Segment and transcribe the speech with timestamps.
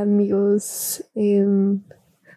[0.00, 1.04] Amigos.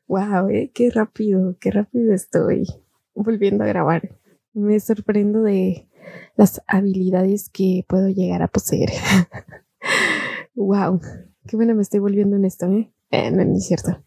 [0.08, 2.66] wow, em, eh, qué rápido, qué rápido estoy
[3.14, 4.18] volviendo a grabar.
[4.54, 5.90] Me sorprendo de
[6.38, 8.90] las habilidades que puedo llegar a poseer.
[10.56, 11.02] wow,
[11.48, 12.94] qué buena me estoy volviendo en esto, ¿eh?
[13.12, 14.04] eh no, es cierto.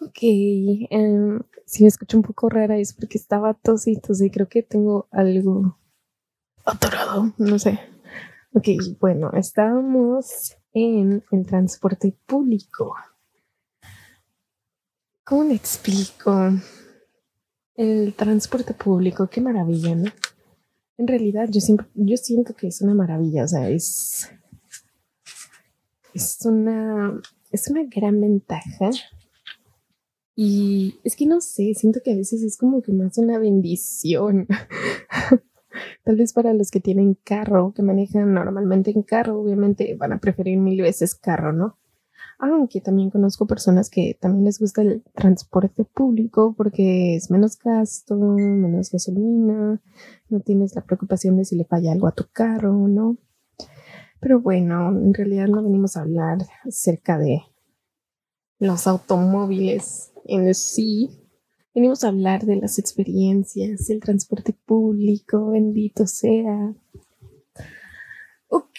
[0.00, 4.62] Ok, em, si me escucho un poco rara es porque estaba tosito, y creo que
[4.62, 5.78] tengo algo
[6.64, 7.78] atorado, no sé.
[8.52, 8.68] Ok,
[9.00, 12.94] bueno, estábamos en el transporte público.
[15.24, 16.52] ¿Cómo le explico?
[17.74, 20.12] El transporte público, qué maravilla, ¿no?
[20.98, 21.86] En realidad yo siempre,
[22.18, 24.30] siento que es una maravilla, o sea, es,
[26.12, 28.90] es una, es una gran ventaja.
[30.34, 34.46] Y es que no sé, siento que a veces es como que más una bendición.
[36.04, 40.18] Tal vez para los que tienen carro, que manejan normalmente en carro, obviamente van a
[40.18, 41.78] preferir mil veces carro, ¿no?
[42.38, 48.14] Aunque también conozco personas que también les gusta el transporte público porque es menos gasto,
[48.16, 49.80] menos gasolina,
[50.28, 53.16] no tienes la preocupación de si le falla algo a tu carro, ¿no?
[54.20, 57.42] Pero bueno, en realidad no venimos a hablar acerca de
[58.58, 61.25] los automóviles en sí,
[61.76, 66.74] Venimos a hablar de las experiencias, el transporte público, bendito sea.
[68.48, 68.78] Ok,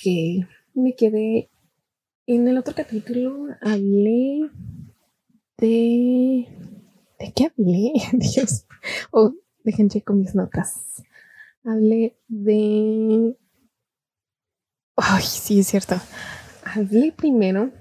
[0.73, 1.52] me quedé.
[2.25, 4.50] En el otro capítulo hablé
[5.59, 6.48] de.
[7.20, 7.94] ¿De qué hablé?
[8.14, 8.66] Dios.
[9.12, 9.31] Oh,
[9.64, 11.03] dejen con mis notas.
[11.64, 13.38] Hablé de.
[14.95, 15.98] Ay, sí, es cierto.
[16.64, 17.72] Hablé primero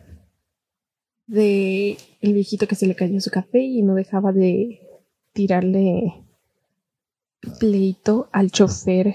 [1.26, 4.85] de el viejito que se le cayó su café y no dejaba de
[5.36, 6.24] tirarle
[7.60, 9.14] pleito al chofer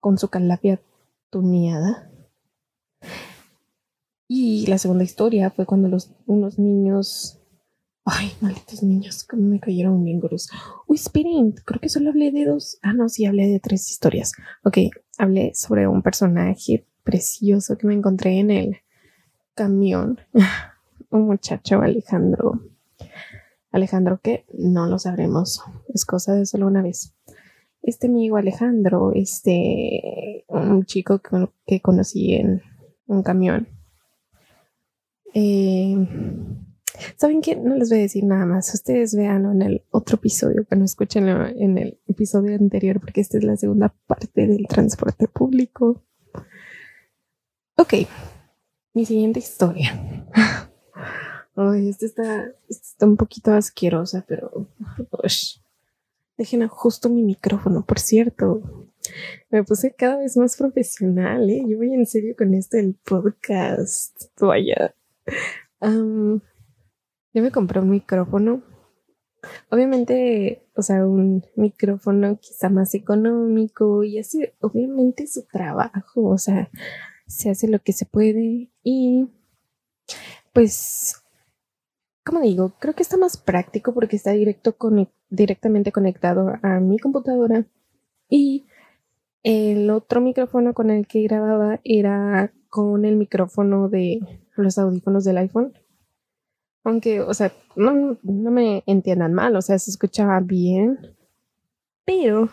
[0.00, 0.82] con su calapia
[1.30, 2.10] tuneada.
[4.26, 7.38] Y la segunda historia fue cuando los, unos niños.
[8.04, 10.50] Ay, malditos niños, como me cayeron bien grosos.
[10.88, 10.98] Uy,
[11.64, 12.78] creo que solo hablé de dos.
[12.82, 14.32] Ah, no, sí, hablé de tres historias.
[14.64, 14.78] Ok,
[15.18, 18.76] hablé sobre un personaje precioso que me encontré en el
[19.54, 20.18] camión.
[21.10, 22.60] un muchacho, Alejandro,
[23.70, 25.62] Alejandro, que no lo sabremos,
[25.94, 27.14] es cosa de solo una vez.
[27.82, 31.20] Este amigo Alejandro, este, un chico
[31.66, 32.62] que, conocí en
[33.06, 33.68] un camión.
[35.32, 35.96] Eh,
[37.16, 37.56] ¿Saben qué?
[37.56, 38.74] No les voy a decir nada más.
[38.74, 43.38] Ustedes véanlo en el otro episodio, pero no escúchenlo en el episodio anterior, porque esta
[43.38, 46.02] es la segunda parte del transporte público.
[47.76, 47.94] Ok,
[48.92, 50.26] mi siguiente historia.
[51.62, 54.66] Ay, esta está, está un poquito asquerosa, pero.
[56.38, 58.88] Dejen justo mi micrófono, por cierto.
[59.50, 61.62] Me puse cada vez más profesional, ¿eh?
[61.68, 64.22] Yo voy en serio con esto del podcast.
[64.40, 64.94] Vaya.
[65.80, 66.40] Um,
[67.34, 68.62] yo me compré un micrófono.
[69.68, 76.24] Obviamente, o sea, un micrófono quizá más económico y hace obviamente su trabajo.
[76.24, 76.70] O sea,
[77.26, 79.28] se hace lo que se puede y
[80.54, 81.22] pues
[82.24, 84.76] como digo, creo que está más práctico porque está directo
[85.28, 87.64] directamente conectado a mi computadora
[88.28, 88.66] y
[89.42, 94.20] el otro micrófono con el que grababa era con el micrófono de
[94.56, 95.72] los audífonos del iPhone.
[96.84, 100.98] Aunque, o sea, no, me entiendan mal, o sea, se escuchaba bien,
[102.04, 102.48] pero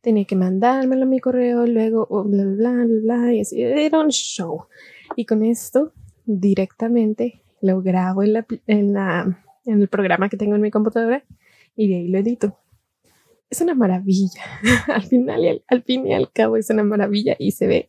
[0.00, 4.10] tenía que mandármelo a mi correo, luego bla, bla, bla, bla, y así, era un
[4.10, 4.66] show.
[5.14, 5.92] Y con esto,
[6.24, 11.24] directamente lo grabo en, la, en, el programa que tengo en mi computadora
[11.74, 12.58] y de ahí lo edito.
[13.50, 14.42] Es una maravilla.
[14.88, 17.88] al final y al, fin y al cabo es una maravilla y se ve,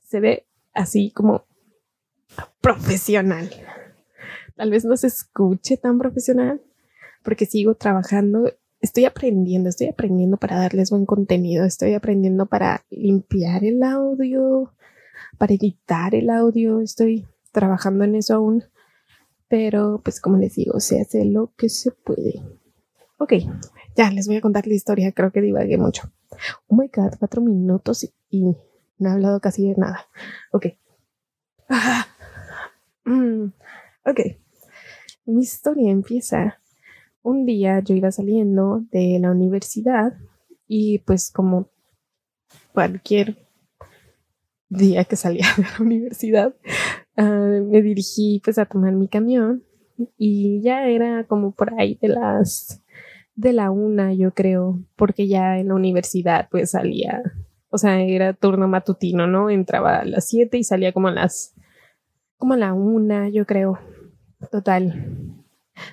[0.00, 1.44] se ve así como
[2.60, 3.50] profesional.
[4.56, 6.60] Tal vez no se escuche tan profesional
[7.22, 8.52] porque sigo trabajando.
[8.80, 14.74] Estoy aprendiendo, estoy aprendiendo para darles buen contenido, estoy aprendiendo para limpiar el audio,
[15.38, 18.64] para editar el audio, estoy trabajando en eso aún.
[19.52, 22.42] Pero pues como les digo, se hace lo que se puede.
[23.18, 23.34] Ok,
[23.94, 26.10] ya les voy a contar la historia, creo que divagué mucho.
[26.68, 28.56] Oh my god, cuatro minutos y,
[28.96, 30.06] no he hablado casi de nada.
[30.52, 30.68] Ok.
[31.68, 32.06] Ah,
[33.04, 33.52] mm,
[34.06, 34.20] ok.
[35.26, 36.58] Mi historia empieza.
[37.20, 40.14] Un día yo iba saliendo de la universidad
[40.66, 41.68] y pues como
[42.72, 43.36] cualquier
[44.70, 46.54] día que salía de la universidad,
[47.16, 49.62] Ah, me dirigí pues a tomar mi camión
[50.16, 52.82] y ya era como por ahí de las
[53.34, 57.22] de la una yo creo porque ya en la universidad pues salía
[57.68, 61.54] o sea era turno matutino no entraba a las siete y salía como a las
[62.38, 63.78] como a la una yo creo
[64.50, 65.36] Total.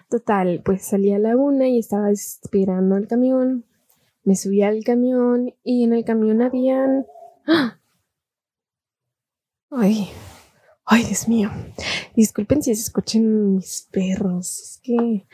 [0.09, 3.65] Total, pues salí a la una y estaba esperando el camión.
[4.23, 7.05] Me subí al camión y en el camión habían...
[7.47, 7.79] ¡Ah!
[9.71, 10.09] Ay,
[10.89, 11.51] ay, Dios mío.
[12.15, 14.59] Disculpen si se escuchan mis perros.
[14.59, 15.27] Es que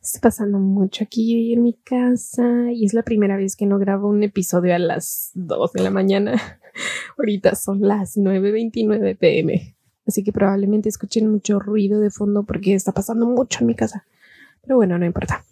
[0.00, 4.08] está pasando mucho aquí en mi casa y es la primera vez que no grabo
[4.08, 6.60] un episodio a las 2 de la mañana.
[7.18, 9.76] Ahorita son las 9.29 pm.
[10.06, 14.06] Así que probablemente escuchen mucho ruido de fondo porque está pasando mucho en mi casa.
[14.62, 15.44] Pero bueno, no importa.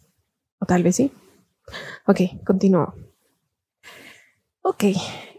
[0.60, 1.10] O tal vez sí.
[2.06, 2.94] Ok, continúo.
[4.62, 4.84] Ok,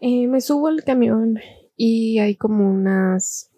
[0.01, 1.39] eh, me subo al camión
[1.77, 3.48] y hay como unas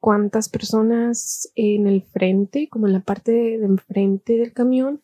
[0.00, 5.02] cuantas personas en el frente, como en la parte de, enfrente del camión.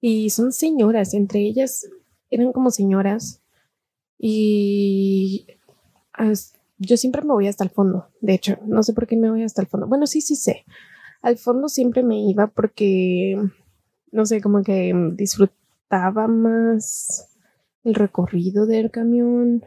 [0.00, 1.88] Y son señoras, entre ellas
[2.30, 3.42] eran como señoras.
[4.18, 5.46] Y
[6.78, 8.08] yo siempre me voy hasta el fondo.
[8.20, 9.86] De hecho, no sé por qué me voy hasta el fondo.
[9.86, 10.64] Bueno, sí, sí sé.
[11.22, 13.36] Al fondo siempre me iba porque,
[14.12, 17.28] no sé, como que disfrutaba más
[17.84, 19.64] el recorrido del camión.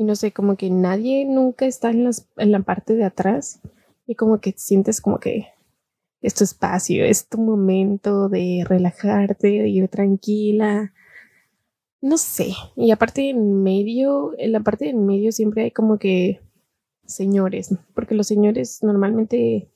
[0.00, 3.60] Y no sé, como que nadie nunca está en, las, en la parte de atrás.
[4.06, 5.48] Y como que sientes como que
[6.22, 10.92] es tu espacio, es tu momento de relajarte, de ir tranquila
[12.00, 12.52] no sé.
[12.76, 16.40] Y aparte en medio, en la parte de en medio siempre hay como que
[17.04, 19.68] señores, porque los señores normalmente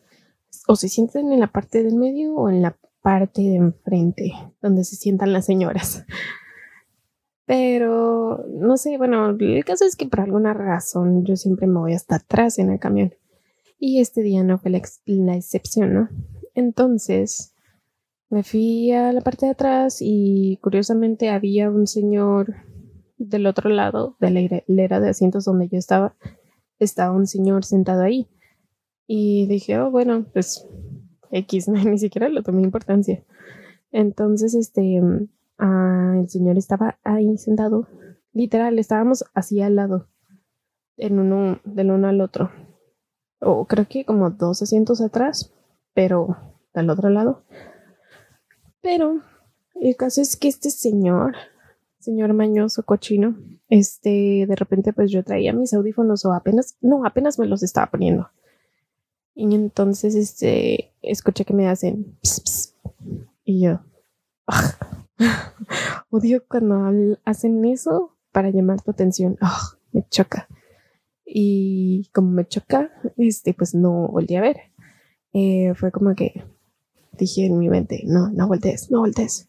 [0.68, 4.32] o se sientan en la parte del medio o en la parte de enfrente,
[4.62, 6.04] donde se sientan las señoras.
[7.46, 11.92] Pero no sé, bueno, el caso es que por alguna razón yo siempre me voy
[11.92, 13.14] hasta atrás en el camión.
[13.78, 16.08] Y este día no fue la, excepción, ¿no?
[16.54, 17.54] Entonces,
[18.30, 22.54] me fui a la parte de atrás y curiosamente había un señor
[23.18, 26.16] del otro lado de la hilera de asientos donde yo estaba.
[26.78, 28.26] Estaba un señor sentado ahí.
[29.06, 30.66] Y dije, oh, bueno, pues
[31.30, 33.22] X, ni siquiera lo tomé importancia.
[33.92, 35.02] Entonces, este,
[35.58, 37.88] ah, el señor estaba ahí sentado.
[38.32, 40.08] Literal, estábamos así al lado,
[40.96, 42.50] en uno, del uno al otro.
[43.40, 45.52] O creo que como dos asientos atrás,
[45.92, 46.36] pero
[46.72, 47.44] del otro lado.
[48.80, 49.22] Pero
[49.74, 51.34] el caso es que este señor,
[51.98, 53.36] señor mañoso cochino,
[53.68, 57.90] este, de repente pues yo traía mis audífonos o apenas, no, apenas me los estaba
[57.90, 58.30] poniendo.
[59.34, 62.16] Y entonces, este, escuché que me hacen
[63.44, 63.80] y yo,
[66.10, 69.38] odio cuando hacen eso para llamar tu atención.
[69.92, 70.48] me choca.
[71.24, 74.56] Y como me choca, este, pues no volví a ver.
[75.32, 76.44] Eh, fue como que
[77.18, 79.48] dije en mi mente, no, no voltees, no voltees.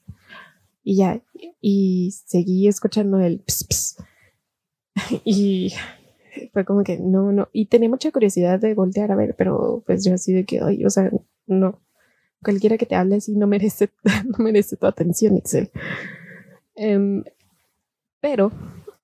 [0.83, 1.21] Y ya,
[1.61, 3.97] y seguí escuchando el ps,
[5.25, 5.73] Y
[6.53, 7.49] fue como que no, no.
[7.51, 10.85] Y tenía mucha curiosidad de voltear a ver, pero pues yo así de que, oye,
[10.85, 11.11] o sea,
[11.47, 11.81] no.
[12.45, 13.89] Cualquiera que te hable así no merece,
[14.37, 15.71] no merece tu atención, Excel.
[16.75, 17.23] Em,
[18.21, 18.51] pero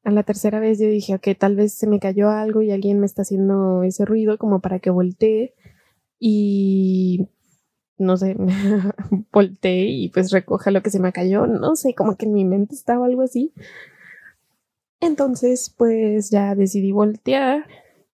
[0.03, 2.99] a la tercera vez yo dije, ok, tal vez se me cayó algo y alguien
[2.99, 5.55] me está haciendo ese ruido como para que voltee.
[6.19, 7.29] Y
[7.97, 8.35] no sé,
[9.33, 12.45] volteé y pues recoja lo que se me cayó, no sé, como que en mi
[12.45, 13.53] mente estaba algo así.
[14.99, 17.65] Entonces, pues ya decidí voltear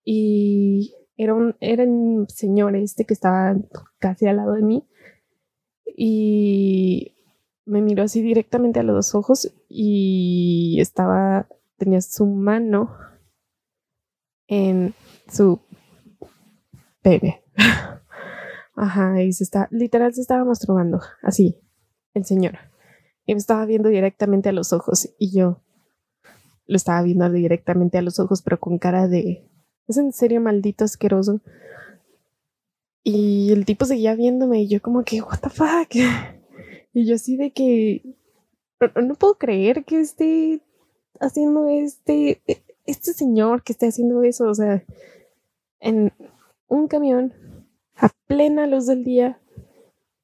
[0.05, 3.57] y era un, era un señor este que estaba
[3.99, 4.87] casi al lado de mí
[5.99, 7.17] y
[7.65, 12.95] me miró así directamente a los ojos y estaba, tenía su mano
[14.47, 14.93] en
[15.27, 15.59] su
[17.01, 17.43] pene.
[18.75, 21.59] Ajá, y se está, literal se estaba masturbando, así,
[22.13, 22.59] el señor.
[23.25, 25.63] Y me estaba viendo directamente a los ojos y yo
[26.67, 29.49] lo estaba viendo directamente a los ojos, pero con cara de,
[29.87, 31.41] es en serio maldito asqueroso.
[33.09, 35.89] Y el tipo seguía viéndome y yo como que, what the fuck.
[36.93, 38.01] Y yo así de que,
[38.81, 40.61] no, no puedo creer que esté
[41.21, 42.41] haciendo este,
[42.85, 44.83] este señor que esté haciendo eso, o sea,
[45.79, 46.11] en
[46.67, 47.33] un camión
[47.95, 49.39] a plena luz del día.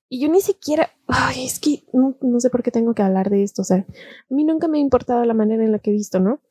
[0.09, 3.43] Y yo ni siquiera, ay, es que no, sé por qué tengo que hablar de
[3.43, 3.61] esto.
[3.61, 6.19] O sea, a mí nunca me ha importado la manera en la que he visto,
[6.19, 6.41] ¿no?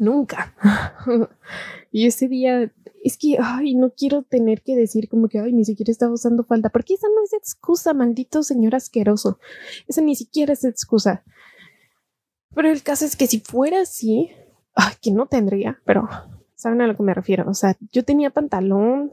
[0.00, 0.54] Nunca.
[1.92, 2.72] y ese día,
[3.04, 6.42] es que, ay, no quiero tener que decir como que, ay, ni siquiera estaba usando
[6.42, 9.38] falda, porque esa no es excusa, maldito señor asqueroso.
[9.86, 11.22] Esa ni siquiera es excusa.
[12.54, 14.30] Pero el caso es que si fuera así,
[14.74, 16.08] ay, que no tendría, pero
[16.54, 17.48] saben a lo que me refiero.
[17.48, 19.12] O sea, yo tenía pantalón,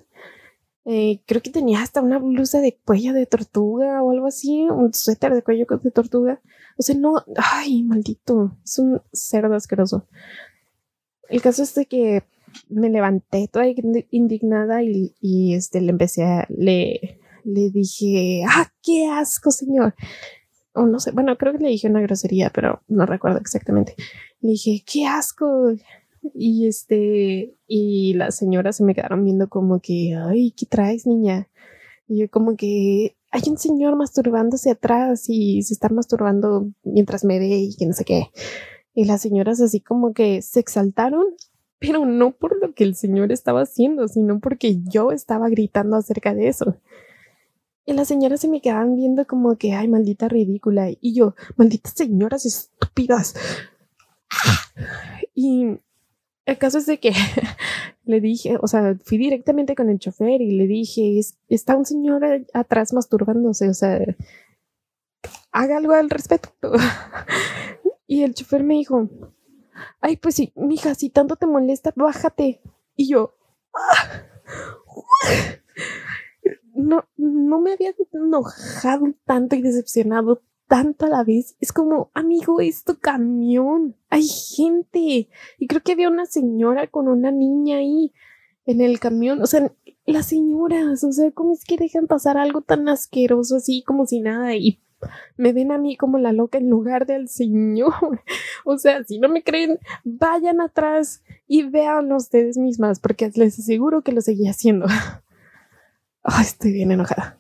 [0.86, 4.94] eh, creo que tenía hasta una blusa de cuello de tortuga o algo así, un
[4.94, 6.40] suéter de cuello de tortuga.
[6.78, 10.08] O sea, no, ay, maldito, es un cerdo asqueroso.
[11.30, 12.24] El caso es de que
[12.70, 13.66] me levanté toda
[14.12, 19.96] indignada y, este, le empecé a, le, le dije, ah, qué asco, señor.
[20.74, 23.96] O no sé, bueno, creo que le dije una grosería, pero no recuerdo exactamente.
[24.42, 25.74] Le dije, qué asco.
[26.34, 31.48] Y este, y las señoras se me quedaron viendo como que, ay, ¿qué traes, niña?
[32.08, 37.40] Y yo como que hay un señor masturbándose atrás y se está masturbando mientras me
[37.40, 38.28] ve y que no sé qué.
[38.98, 41.24] Y las señoras así como que se exaltaron,
[41.78, 46.34] pero no por lo que el señor estaba haciendo, sino porque yo estaba gritando acerca
[46.34, 46.78] de eso.
[47.86, 50.90] Y las señoras se me quedaban viendo como que, ay, maldita ridícula.
[51.00, 53.36] Y yo, malditas señoras estúpidas.
[55.36, 55.78] Y
[56.48, 57.12] el caso es de que
[58.04, 62.24] le dije, o sea, fui directamente con el chofer y le dije, está un señor
[62.52, 64.00] atrás masturbándose, o sea,
[65.52, 66.72] haga algo al respecto.
[68.08, 69.10] y el chofer me dijo,
[70.00, 72.62] ay, pues sí, mija, si tanto te molesta, bájate.
[72.96, 73.36] Y yo,
[73.74, 74.24] ah,
[76.74, 81.56] no, no me había enojado tanto y decepcionado tanto a la vez.
[81.60, 83.96] Es como, amigo, es tu camión.
[84.10, 85.30] Hay gente.
[85.58, 88.14] Y creo que había una señora con una niña ahí
[88.66, 89.42] en el camión.
[89.42, 89.72] O sea,
[90.06, 94.22] las señoras, o sea, ¿cómo es que dejan pasar algo tan asqueroso así como si
[94.22, 94.56] nada?
[94.56, 94.82] Y
[95.36, 97.94] me ven a mí como la loca en lugar del señor.
[98.66, 104.02] o sea, si no me creen, vayan atrás y vean ustedes mismas, porque les aseguro
[104.02, 104.88] que lo seguía haciendo.
[106.42, 107.38] Estoy bien enojada.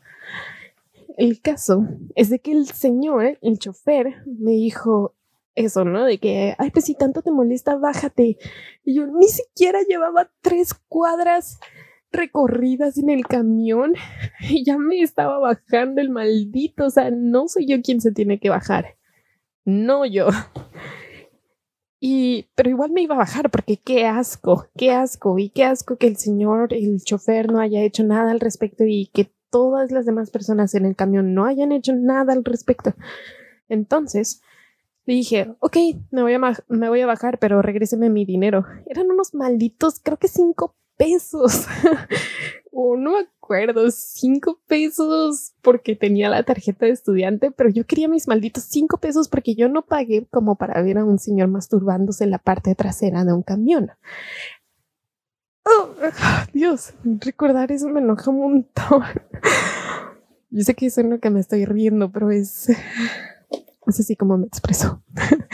[1.17, 5.15] El caso es de que el señor, el chofer, me dijo
[5.55, 6.05] eso, ¿no?
[6.05, 8.37] De que, ay, pues si tanto te molesta, bájate.
[8.85, 11.59] Y yo ni siquiera llevaba tres cuadras
[12.11, 13.93] recorridas en el camión
[14.49, 16.85] y ya me estaba bajando el maldito.
[16.85, 18.95] O sea, no soy yo quien se tiene que bajar.
[19.65, 20.27] No yo.
[21.99, 25.97] Y, pero igual me iba a bajar porque qué asco, qué asco y qué asco
[25.97, 30.05] que el señor, el chofer no haya hecho nada al respecto y que todas las
[30.05, 32.93] demás personas en el camión no hayan hecho nada al respecto.
[33.67, 34.41] Entonces,
[35.05, 35.77] dije, ok,
[36.11, 38.65] me voy a, me voy a bajar, pero regréseme mi dinero.
[38.85, 41.67] Eran unos malditos, creo que cinco pesos.
[42.71, 48.07] o no me acuerdo, cinco pesos porque tenía la tarjeta de estudiante, pero yo quería
[48.07, 52.23] mis malditos cinco pesos porque yo no pagué como para ver a un señor masturbándose
[52.23, 53.91] en la parte trasera de un camión.
[55.65, 55.89] Oh,
[56.53, 59.03] Dios, recordar eso me enoja un montón.
[60.49, 62.69] Yo sé que es lo que me estoy riendo, pero es,
[63.87, 65.01] es así como me expreso.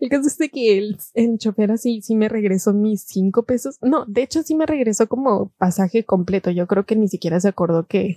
[0.00, 3.78] El caso es de que el, el chofer así sí me regresó mis cinco pesos.
[3.82, 6.50] No, de hecho sí me regresó como pasaje completo.
[6.50, 8.16] Yo creo que ni siquiera se acordó que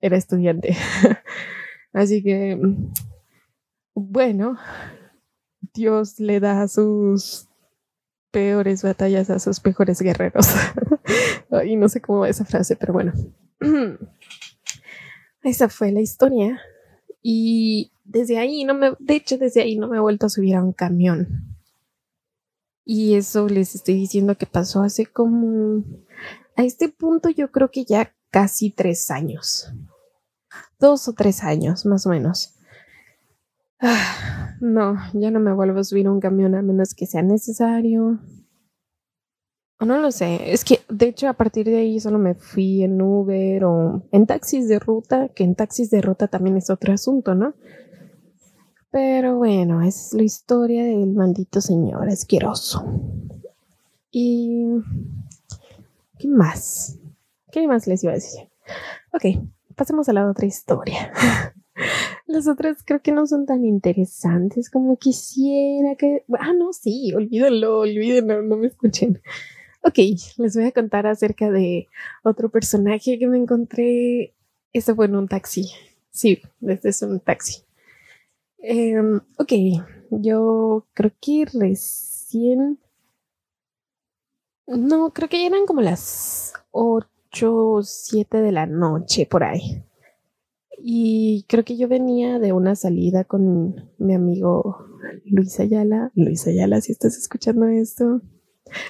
[0.00, 0.76] era estudiante.
[1.92, 2.58] Así que,
[3.94, 4.58] bueno,
[5.74, 7.48] Dios le da sus
[8.30, 10.46] peores batallas a sus mejores guerreros.
[11.66, 13.12] y no sé cómo va esa frase, pero bueno.
[15.42, 16.60] esa fue la historia.
[17.22, 20.54] Y desde ahí no me, de hecho, desde ahí no me he vuelto a subir
[20.54, 21.56] a un camión.
[22.84, 25.82] Y eso les estoy diciendo que pasó hace como,
[26.56, 29.72] a este punto yo creo que ya casi tres años.
[30.78, 32.54] Dos o tres años, más o menos.
[33.80, 37.22] Ah, no, ya no me vuelvo a subir a un camión a menos que sea
[37.22, 38.20] necesario.
[39.80, 40.52] No lo sé.
[40.52, 44.26] Es que, de hecho, a partir de ahí solo me fui en Uber o en
[44.26, 47.54] taxis de ruta, que en taxis de ruta también es otro asunto, ¿no?
[48.90, 52.84] Pero bueno, es la historia del maldito señor asqueroso.
[54.10, 54.64] Y...
[56.18, 56.98] ¿Qué más?
[57.50, 58.48] ¿Qué más les iba a decir?
[59.12, 59.24] Ok,
[59.74, 61.12] pasemos a la otra historia.
[62.26, 66.24] Las otras creo que no son tan interesantes como quisiera que...
[66.38, 69.20] Ah, no, sí, olvídenlo, olvídenlo, no me escuchen.
[69.82, 69.98] Ok,
[70.38, 71.86] les voy a contar acerca de
[72.24, 74.34] otro personaje que me encontré.
[74.72, 75.70] Este fue en un taxi.
[76.10, 77.65] Sí, este es un taxi.
[78.58, 79.52] Em, ok,
[80.10, 82.78] yo creo que recién...
[84.66, 87.08] No, creo que eran como las 8
[87.56, 89.84] o 7 de la noche por ahí.
[90.78, 94.76] Y creo que yo venía de una salida con mi amigo
[95.24, 96.10] Luis Ayala.
[96.14, 98.22] Luis Ayala, si estás escuchando esto.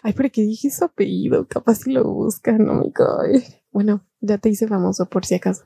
[0.02, 3.62] Ay, pero que dije su apellido, capaz si lo buscan, no me cae.
[3.70, 5.64] Bueno, ya te hice famoso por si acaso.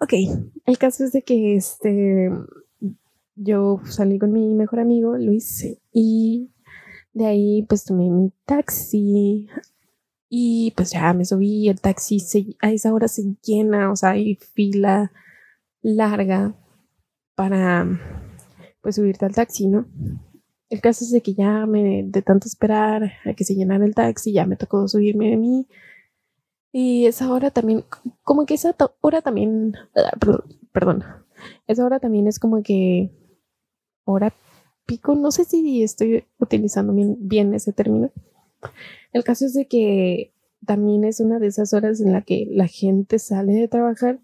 [0.00, 0.14] Ok,
[0.66, 2.28] el caso es de que este
[3.36, 6.50] yo salí con mi mejor amigo Luis y
[7.12, 9.48] de ahí pues tomé mi taxi
[10.28, 12.18] y pues ya me subí, el taxi
[12.60, 15.12] a esa hora se llena, o sea, hay fila
[15.80, 16.56] larga
[17.36, 17.86] para
[18.80, 19.86] pues subirte al taxi, ¿no?
[20.70, 23.94] El caso es de que ya me, de tanto esperar a que se llenara el
[23.94, 25.68] taxi, ya me tocó subirme a mí.
[26.72, 27.84] Y esa hora también,
[28.22, 30.18] como que esa hora también, ah,
[30.72, 31.04] perdón,
[31.68, 33.12] esa hora también es como que
[34.04, 34.34] hora
[34.86, 38.10] pico, no sé si estoy utilizando bien, ese término.
[39.12, 40.32] El caso es de que
[40.64, 44.18] también es una de esas horas en la que la gente sale de trabajar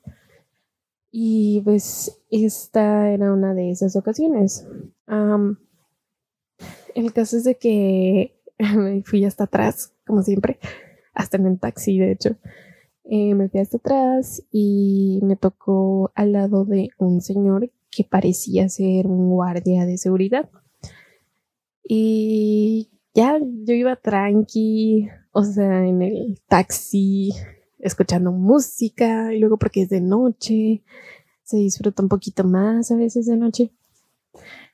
[1.10, 4.66] y pues esta era una de esas ocasiones.
[6.94, 8.34] el caso es de que
[8.76, 10.58] me fui hasta atrás, como siempre,
[11.14, 12.36] hasta en el taxi, de hecho.
[13.04, 18.68] Eh, me fui hasta atrás y me tocó al lado de un señor que parecía
[18.68, 20.48] ser un guardia de seguridad.
[21.82, 27.32] Y ya yo iba tranqui, o sea, en el taxi,
[27.78, 30.82] escuchando música, y luego porque es de noche,
[31.42, 33.72] se disfruta un poquito más a veces de noche.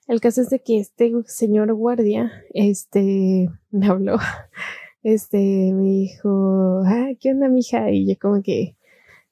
[0.07, 4.19] El caso es de que este señor guardia, este, me habló,
[5.03, 7.91] este, me dijo, ah, ¿qué onda, mija?
[7.91, 8.77] Y yo como que,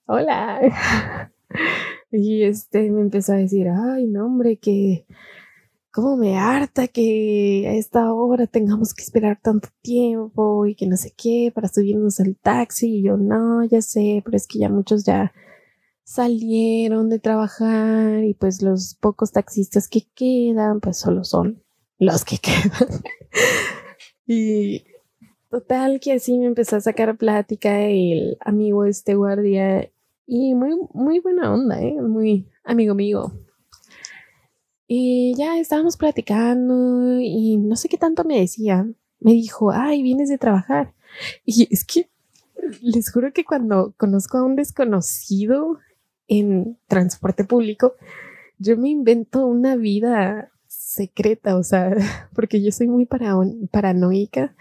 [0.07, 1.31] hola.
[2.16, 5.04] Y este, me empezó a decir, ay, no, hombre, que
[5.90, 10.97] cómo me harta que a esta hora tengamos que esperar tanto tiempo y que no
[10.97, 12.99] sé qué para subirnos al taxi.
[12.99, 15.33] Y yo, no, ya sé, pero es que ya muchos ya
[16.04, 21.64] salieron de trabajar y pues los pocos taxistas que quedan, pues solo son
[21.99, 23.02] los que quedan.
[24.25, 24.85] y
[25.50, 29.90] total que así me empezó a sacar plática el amigo este guardia
[30.26, 32.00] y muy, muy buena onda, ¿eh?
[32.00, 33.33] Muy amigo mío.
[34.87, 38.87] Y ya estábamos platicando y no sé qué tanto me decía.
[39.21, 40.95] Me dijo, ay, vienes de trabajar.
[41.45, 42.09] Y es que
[42.81, 45.78] les juro que cuando conozco a un desconocido
[46.28, 47.95] en transporte público,
[48.59, 51.95] yo me invento una vida secreta, o sea,
[52.35, 54.54] porque yo soy muy paranoica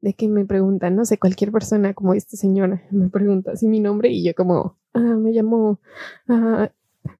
[0.00, 3.80] de que me preguntan, no sé, cualquier persona como esta señora me pregunta así mi
[3.80, 5.80] nombre y yo como, ah, me llamo
[6.28, 6.70] ah,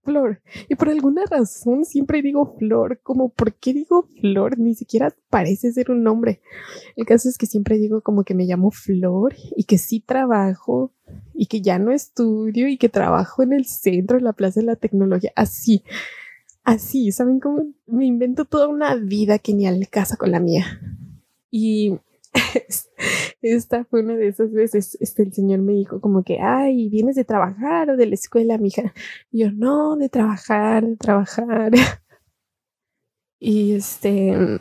[0.02, 0.42] Flor.
[0.68, 4.58] Y por alguna razón siempre digo Flor, como, ¿por qué digo Flor?
[4.58, 6.40] Ni siquiera parece ser un nombre.
[6.96, 10.92] El caso es que siempre digo como que me llamo Flor y que sí trabajo
[11.34, 14.66] y que ya no estudio y que trabajo en el centro de la Plaza de
[14.66, 15.32] la Tecnología.
[15.34, 15.82] Así,
[16.64, 17.64] así, ¿saben cómo?
[17.86, 20.80] Me invento toda una vida que ni al casa con la mía.
[21.50, 21.98] Y
[23.42, 27.16] esta fue una de esas veces, este, el señor me dijo como que, ay, ¿vienes
[27.16, 28.94] de trabajar o de la escuela, mija?
[29.30, 31.72] Y yo, no, de trabajar, de trabajar.
[33.38, 34.58] y este,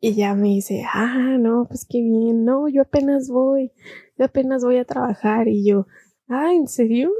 [0.00, 3.72] y ya me dice, ah, no, pues qué bien, no, yo apenas voy,
[4.16, 5.48] yo apenas voy a trabajar.
[5.48, 5.86] Y yo,
[6.28, 7.10] ah, ¿en serio?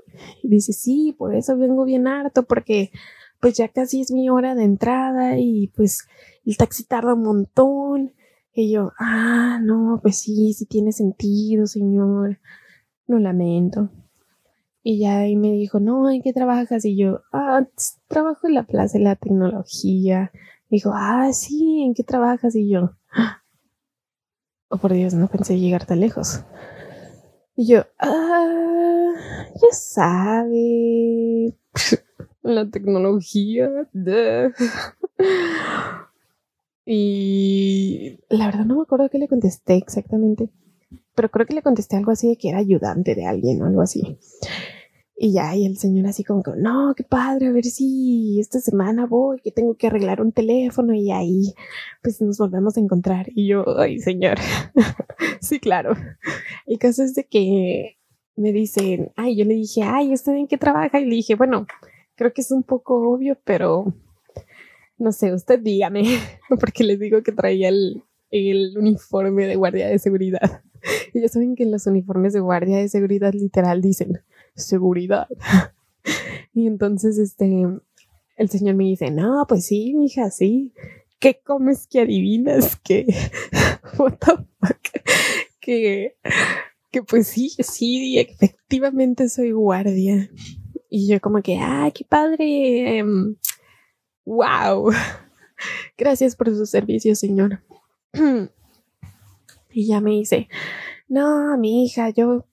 [0.43, 2.91] Y dice, sí, por eso vengo bien harto, porque
[3.41, 6.09] pues ya casi es mi hora de entrada y pues
[6.45, 8.12] el taxi tarda un montón
[8.53, 12.39] y yo, ah, no, pues sí, sí tiene sentido, señor.
[13.07, 13.91] Lo lamento.
[14.83, 16.85] Y ya ahí me dijo, no, ¿en qué trabajas?
[16.85, 17.67] Y yo, ah,
[18.09, 20.33] trabajo en la Plaza de la Tecnología.
[20.71, 22.55] Me dijo, ah, sí, ¿en qué trabajas?
[22.55, 22.93] Y yo,
[24.69, 26.45] oh por Dios, no pensé llegar tan lejos.
[27.57, 29.13] Y yo, ah,
[29.55, 31.57] ya sabe,
[32.43, 33.89] la tecnología.
[36.90, 40.48] Y la verdad no me acuerdo qué le contesté exactamente,
[41.14, 43.83] pero creo que le contesté algo así de que era ayudante de alguien o algo
[43.83, 44.18] así.
[45.14, 48.59] Y ya, y el señor así como que, no, qué padre, a ver si esta
[48.61, 51.53] semana voy, que tengo que arreglar un teléfono y ahí
[52.03, 53.27] pues nos volvemos a encontrar.
[53.35, 54.38] Y yo, ay, señor,
[55.42, 55.92] sí, claro.
[56.64, 57.98] El caso es de que
[58.35, 60.98] me dicen, ay, yo le dije, ay, ¿usted en qué trabaja?
[61.01, 61.66] Y le dije, bueno,
[62.14, 63.92] creo que es un poco obvio, pero
[64.99, 66.05] no sé, usted dígame,
[66.61, 70.63] porque les digo que traía el, el uniforme de guardia de seguridad.
[71.13, 74.21] Y ya saben que en los uniformes de guardia de seguridad literal dicen
[74.55, 75.27] seguridad.
[76.55, 77.67] Y entonces este
[78.37, 80.73] el señor me dice, "No, pues sí, hija, sí.
[81.19, 83.07] ¿Qué comes que adivinas que
[83.99, 84.33] what the
[86.91, 90.31] que pues sí, sí, efectivamente soy guardia."
[90.89, 93.37] Y yo como que, "Ah, qué padre." Em,
[94.29, 94.93] wow.
[95.97, 97.62] Gracias por su servicio, señor.
[99.73, 100.49] y ya me dice,
[101.09, 102.45] no, mi hija, yo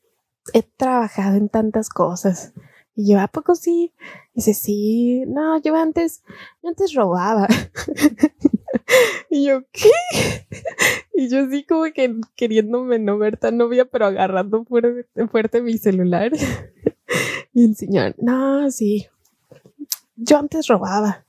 [0.54, 2.54] he trabajado en tantas cosas.
[2.96, 3.94] Y yo, ¿a poco sí?
[4.34, 6.24] Dice, sí, no, yo antes,
[6.64, 7.48] antes robaba.
[9.30, 9.92] y yo, ¿qué?
[11.14, 15.78] y yo así como que queriéndome no ver tan novia, pero agarrando fuerte, fuerte mi
[15.78, 16.32] celular.
[17.54, 19.08] y el señor, no, sí,
[20.16, 21.25] yo antes robaba.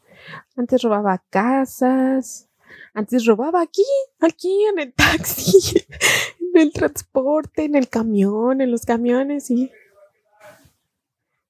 [0.56, 2.48] Antes robaba casas.
[2.94, 3.84] Antes robaba aquí,
[4.20, 5.84] aquí en el taxi.
[6.54, 9.70] en el transporte, en el camión, en los camiones y...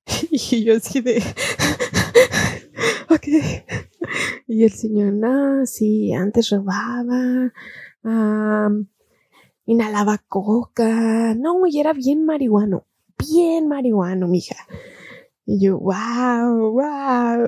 [0.30, 1.22] Y yo así de...
[3.10, 3.28] ok.
[4.46, 7.52] Y el señor, no, sí, antes robaba,
[9.64, 12.86] inhalaba coca, no, y era bien marihuano,
[13.18, 14.56] bien marihuano, mija.
[15.46, 17.46] Y yo, wow, wow.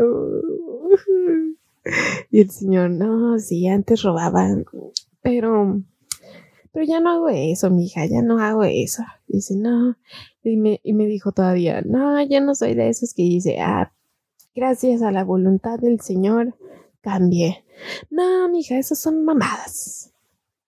[2.31, 4.47] Y el señor, no, sí, antes robaba,
[5.23, 5.81] pero,
[6.73, 9.03] pero ya no hago eso, mija, ya no hago eso.
[9.27, 9.97] Dice, no.
[10.43, 13.93] Y me, y me dijo todavía, no, ya no soy de esos que dice, ah,
[14.55, 16.55] gracias a la voluntad del Señor,
[17.01, 17.65] cambié.
[18.11, 20.13] No, mija, esas son mamadas.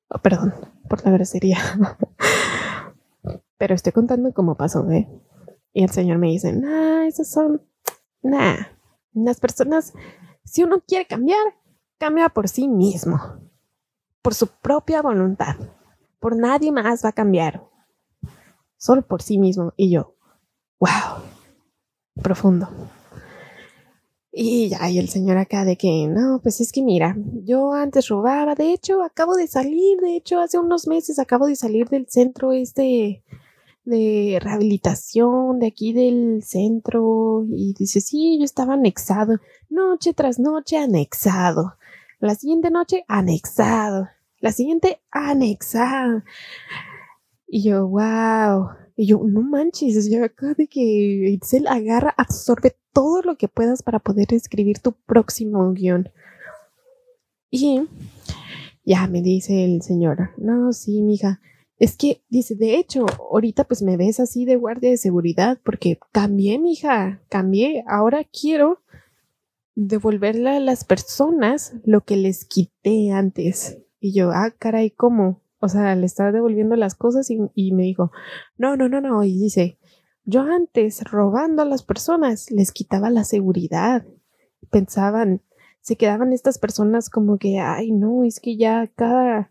[0.08, 0.54] Oh, perdón
[0.88, 1.58] por la grosería.
[3.58, 5.06] Pero estoy contando cómo pasó, ¿eh?
[5.72, 7.62] Y el Señor me dice, nah, esas son,
[8.22, 8.56] nah,
[9.12, 9.92] las personas,
[10.44, 11.54] si uno quiere cambiar,
[11.98, 13.20] cambia por sí mismo,
[14.22, 15.56] por su propia voluntad,
[16.18, 17.68] por nadie más va a cambiar,
[18.76, 19.72] solo por sí mismo.
[19.76, 20.16] Y yo,
[20.80, 21.22] wow,
[22.22, 22.68] profundo.
[24.32, 28.08] Y ya, y el señor acá de que, no, pues es que mira, yo antes
[28.08, 32.08] robaba, de hecho, acabo de salir, de hecho, hace unos meses acabo de salir del
[32.08, 33.24] centro este
[33.84, 40.76] de rehabilitación de aquí del centro y dice, sí, yo estaba anexado, noche tras noche
[40.76, 41.74] anexado,
[42.20, 44.08] la siguiente noche anexado,
[44.40, 46.22] la siguiente anexado.
[47.46, 48.68] Y yo, wow.
[48.96, 53.82] Y yo, no manches, yo acá de que Excel agarra, absorbe todo lo que puedas
[53.82, 56.10] para poder escribir tu próximo guion.
[57.50, 57.82] Y
[58.84, 61.40] ya me dice el señor, no, sí, mija,
[61.80, 65.98] es que dice, de hecho, ahorita pues me ves así de guardia de seguridad porque
[66.12, 67.84] cambié, mija, cambié.
[67.88, 68.82] Ahora quiero
[69.76, 73.78] devolverle a las personas lo que les quité antes.
[73.98, 75.40] Y yo, ah, caray, ¿cómo?
[75.58, 78.12] O sea, le estaba devolviendo las cosas y, y me dijo,
[78.58, 79.24] no, no, no, no.
[79.24, 79.78] Y dice,
[80.26, 84.04] yo antes, robando a las personas, les quitaba la seguridad.
[84.70, 85.40] Pensaban,
[85.80, 89.50] se quedaban estas personas como que, ay, no, es que ya cada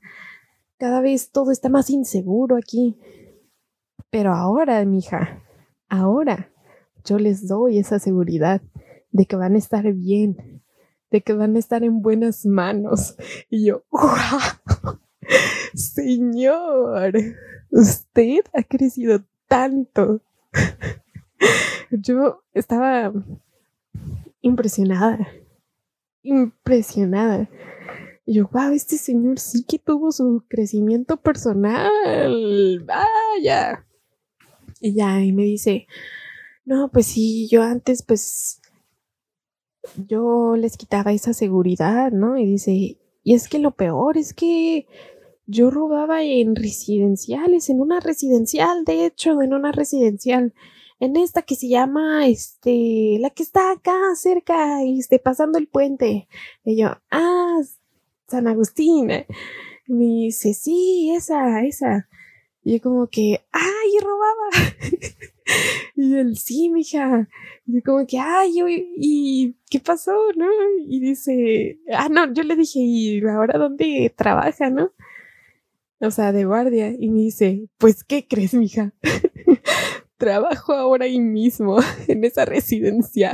[0.80, 2.98] cada vez todo está más inseguro aquí.
[4.10, 5.44] Pero ahora, mija,
[5.90, 6.52] ahora
[7.04, 8.62] yo les doy esa seguridad
[9.12, 10.64] de que van a estar bien,
[11.12, 13.18] de que van a estar en buenas manos.
[13.50, 14.98] Y yo, ¡wow!
[15.76, 17.14] Señor,
[17.70, 20.22] usted ha crecido tanto.
[21.92, 23.12] Yo estaba
[24.42, 25.28] impresionada,
[26.24, 27.50] impresionada
[28.30, 32.80] y yo, wow, este señor sí que tuvo su crecimiento personal.
[32.86, 33.88] Vaya.
[34.80, 35.88] Y ya, y me dice,
[36.64, 38.62] no, pues sí, yo antes, pues,
[40.08, 42.38] yo les quitaba esa seguridad, ¿no?
[42.38, 42.72] Y dice,
[43.24, 44.86] y es que lo peor es que
[45.48, 50.54] yo robaba en residenciales, en una residencial, de hecho, en una residencial,
[51.00, 56.28] en esta que se llama, este, la que está acá cerca, este, pasando el puente.
[56.64, 57.58] Y yo, ah,
[58.30, 59.12] San Agustín.
[59.88, 62.08] Y me dice, sí, esa, esa.
[62.64, 64.50] Y yo como que, ay, robaba.
[65.96, 67.28] y él, sí, mija.
[67.66, 68.54] Y yo como que, ay,
[68.98, 70.48] ¿y qué pasó, no?
[70.88, 74.92] Y dice, ah, no, yo le dije, ¿y ahora dónde trabaja, no?
[76.02, 76.94] O sea, de guardia.
[76.98, 78.94] Y me dice, pues, ¿qué crees, mija?
[80.18, 83.34] Trabajo ahora ahí mismo, en esa residencia.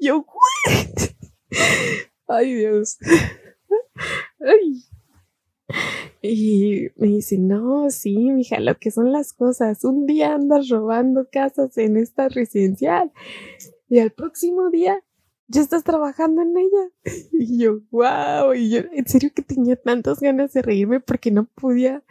[0.00, 1.10] yo, ¿what?
[2.28, 2.98] Ay, Dios.
[6.22, 9.84] Y me dice, no, sí, mija, lo que son las cosas.
[9.84, 13.12] Un día andas robando casas en esta residencial
[13.88, 15.02] y al próximo día
[15.48, 16.90] ya estás trabajando en ella.
[17.32, 21.44] Y yo, wow, y yo en serio que tenía tantas ganas de reírme porque no
[21.44, 22.02] podía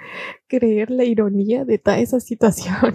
[0.47, 2.93] creer la ironía de toda esa situación.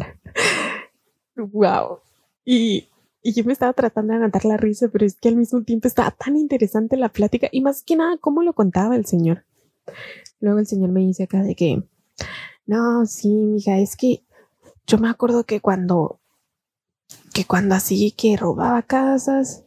[1.37, 1.98] wow.
[2.44, 2.88] Y
[3.29, 5.87] y yo me estaba tratando de aguantar la risa, pero es que al mismo tiempo
[5.87, 9.45] estaba tan interesante la plática y más que nada cómo lo contaba el señor.
[10.41, 11.83] Luego el señor me dice acá de que,
[12.64, 14.23] no, sí, mija, es que
[14.87, 16.21] yo me acuerdo que cuando,
[17.35, 19.64] que cuando así que robaba casas,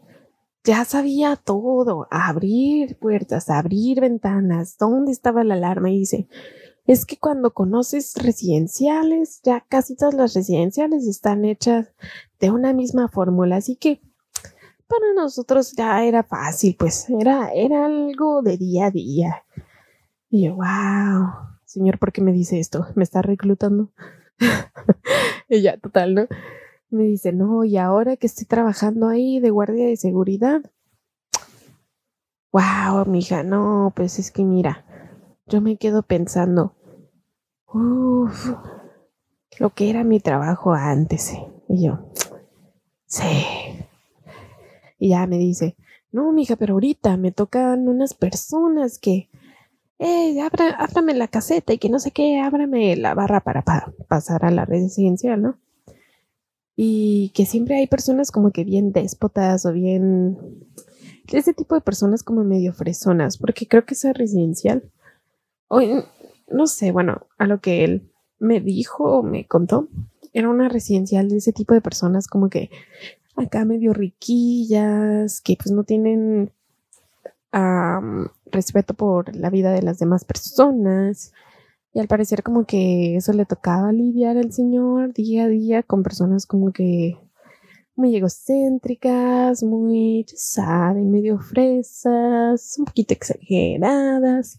[0.64, 6.28] ya sabía todo, abrir puertas, abrir ventanas, dónde estaba la alarma y dice,
[6.86, 11.94] es que cuando conoces residenciales, ya casi todas las residenciales están hechas
[12.40, 14.02] de una misma fórmula, así que
[14.88, 19.44] para nosotros ya era fácil, pues era, era algo de día a día.
[20.30, 21.30] Y yo, wow,
[21.66, 22.88] señor, ¿por qué me dice esto?
[22.96, 23.92] ¿Me está reclutando?
[25.50, 26.28] y ya, total, ¿no?
[26.90, 30.62] Me dice, no, y ahora que estoy trabajando ahí de guardia de seguridad.
[32.52, 34.86] Wow, mija, no, pues es que mira,
[35.52, 36.76] yo me quedo pensando,
[37.74, 38.54] Uf,
[39.60, 41.34] lo que era mi trabajo antes.
[41.68, 42.12] Y yo,
[43.06, 43.26] sí.
[44.98, 45.76] Y ya me dice,
[46.12, 49.30] no, mija, pero ahorita me tocan unas personas que,
[50.00, 50.38] eh,
[50.78, 54.52] ábrame la caseta y que no sé qué, ábrame la barra para, para pasar a
[54.52, 55.60] la residencial, ¿no?
[56.76, 60.38] Y que siempre hay personas como que bien déspotas o bien
[61.32, 64.92] ese tipo de personas como medio fresonas, porque creo que esa residencial,
[65.72, 65.80] o
[66.50, 69.88] no sé, bueno, a lo que él me dijo o me contó,
[70.34, 72.70] era una residencial de ese tipo de personas como que
[73.38, 76.52] acá medio riquillas, que pues no tienen
[78.46, 81.32] respeto por la vida de las demás personas.
[81.94, 86.04] Y al parecer como que eso le tocaba lidiar al señor día a día con
[86.04, 87.18] personas como que
[87.96, 94.58] muy egocéntricas, muy, saben, medio fresas, un poquito exageradas.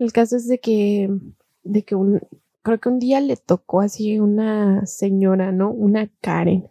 [0.00, 1.08] El caso es de que,
[1.62, 2.20] de que un,
[2.62, 5.70] creo que un día le tocó así una señora, ¿no?
[5.70, 6.68] Una Karen.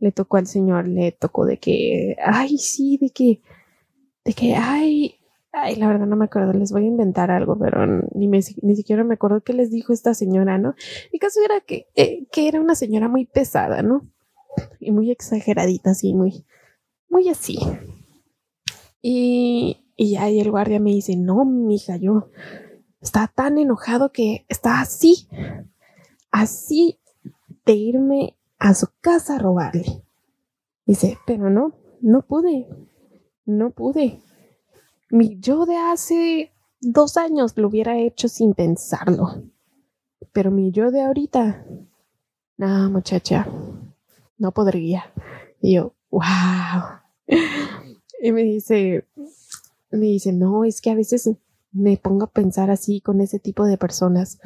[0.00, 3.42] Le tocó al señor, le tocó de que, ay, sí, de que,
[4.24, 5.14] de que, ay,
[5.52, 8.74] ay, la verdad no me acuerdo, les voy a inventar algo, pero ni, me, ni
[8.76, 10.74] siquiera me acuerdo qué les dijo esta señora, ¿no?
[11.12, 14.10] El caso era que, eh, que era una señora muy pesada, ¿no?
[14.78, 16.44] y muy exageradita, así, muy,
[17.08, 17.58] muy así.
[19.02, 22.30] Y, y ahí el guardia me dice, no, mija, yo
[23.00, 25.28] estaba tan enojado que estaba así,
[26.30, 26.98] así
[27.64, 30.02] de irme a su casa a robarle.
[30.86, 32.68] Dice, pero no, no pude,
[33.46, 34.20] no pude.
[35.10, 39.44] Mi yo de hace dos años lo hubiera hecho sin pensarlo.
[40.32, 41.64] Pero mi yo de ahorita,
[42.56, 43.48] no, muchacha,
[44.38, 45.12] no podría.
[45.60, 46.20] Y yo, wow.
[48.22, 49.06] Y me dice,
[49.90, 51.30] me dice, no, es que a veces
[51.72, 54.38] me pongo a pensar así con ese tipo de personas.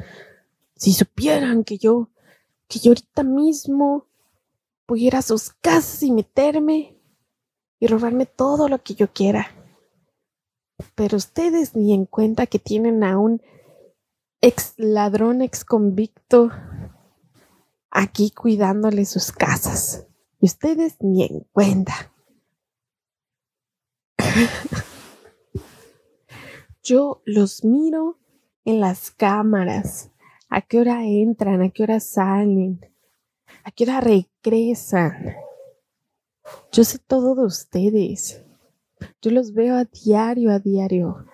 [0.75, 2.09] Si supieran que yo,
[2.67, 4.07] que yo ahorita mismo
[4.85, 6.97] pudiera sus casas y meterme
[7.79, 9.47] y robarme todo lo que yo quiera.
[10.95, 13.41] Pero ustedes ni en cuenta que tienen a un
[14.41, 16.51] ex ladrón, ex convicto
[17.89, 20.05] aquí cuidándole sus casas.
[20.39, 22.11] Y ustedes ni en cuenta.
[26.85, 28.19] Yo los miro
[28.63, 30.11] en las cámaras.
[30.49, 31.63] ¿A qué hora entran?
[31.63, 32.79] ¿A qué hora salen?
[33.63, 35.33] ¿A qué hora regresan?
[36.71, 38.43] Yo sé todo de ustedes.
[39.19, 41.25] Yo los veo a diario, a diario.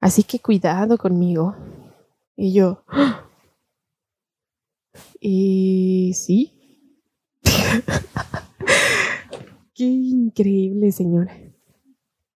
[0.00, 1.54] Así que cuidado conmigo.
[2.34, 3.24] Y yo, ¡ah!
[5.20, 6.52] Y sí.
[9.72, 11.32] Qué increíble, señora.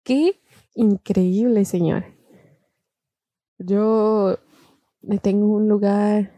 [0.03, 0.39] Qué
[0.75, 2.05] increíble, señora.
[3.57, 4.37] Yo
[5.01, 6.31] le tengo un lugar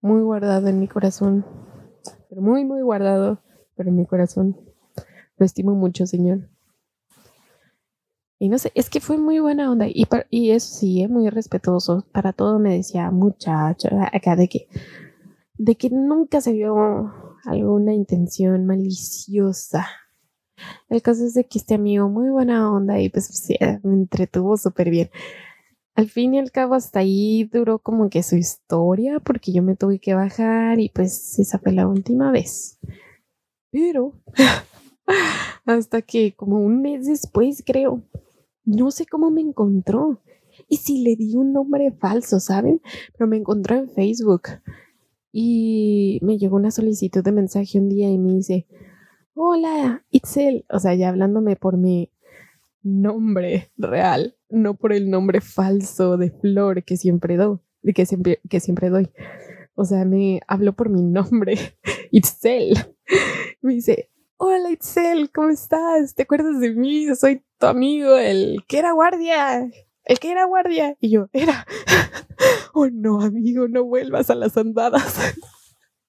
[0.00, 1.44] muy guardado en mi corazón.
[2.28, 3.42] Pero muy, muy guardado,
[3.74, 4.56] pero en mi corazón.
[5.36, 6.48] Lo estimo mucho, señor.
[8.38, 9.86] Y no sé, es que fue muy buena onda.
[9.88, 12.06] Y, y eso sí, es muy respetuoso.
[12.12, 14.68] Para todo me decía, muchacho, acá de que,
[15.54, 17.12] de que nunca se vio
[17.44, 19.86] alguna intención maliciosa.
[20.88, 24.56] El caso es de que este amigo, muy buena onda, y pues sí, me entretuvo
[24.56, 25.10] súper bien.
[25.94, 29.76] Al fin y al cabo, hasta ahí duró como que su historia, porque yo me
[29.76, 32.78] tuve que bajar y pues esa fue la última vez.
[33.70, 34.12] Pero
[35.64, 38.02] hasta que como un mes después, creo,
[38.64, 40.20] no sé cómo me encontró.
[40.68, 42.82] Y si le di un nombre falso, ¿saben?
[43.16, 44.48] Pero me encontró en Facebook.
[45.32, 48.66] Y me llegó una solicitud de mensaje un día y me dice,
[49.36, 50.64] hola, Itzel.
[50.70, 52.10] O sea, ya hablándome por mi
[52.82, 57.58] nombre real, no por el nombre falso de Flor que siempre doy,
[57.94, 59.10] que siempre, que siempre doy.
[59.74, 61.76] O sea, me habló por mi nombre,
[62.10, 62.74] Itzel.
[63.60, 66.14] Me dice, hola Itzel, ¿cómo estás?
[66.14, 67.14] ¿Te acuerdas de mí?
[67.14, 69.70] Soy tu amigo, el que era guardia,
[70.04, 70.96] el que era guardia.
[70.98, 71.66] Y yo, era,
[72.72, 75.34] oh no, amigo, no vuelvas a las andadas.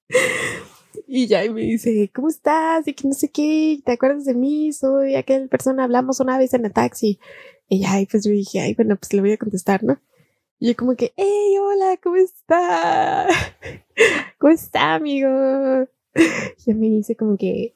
[1.08, 2.88] y ya me dice, ¿cómo estás?
[2.88, 4.74] Y que no sé qué, ¿te acuerdas de mí?
[4.74, 7.20] Soy aquella persona, hablamos una vez en el taxi.
[7.70, 10.00] Y ya, pues yo dije, ay, bueno, pues le voy a contestar, ¿no?
[10.60, 13.28] Y yo como que, hey, hola, ¿cómo está?
[14.40, 15.30] ¿Cómo está, amigo?
[16.66, 17.76] Y me dice como que,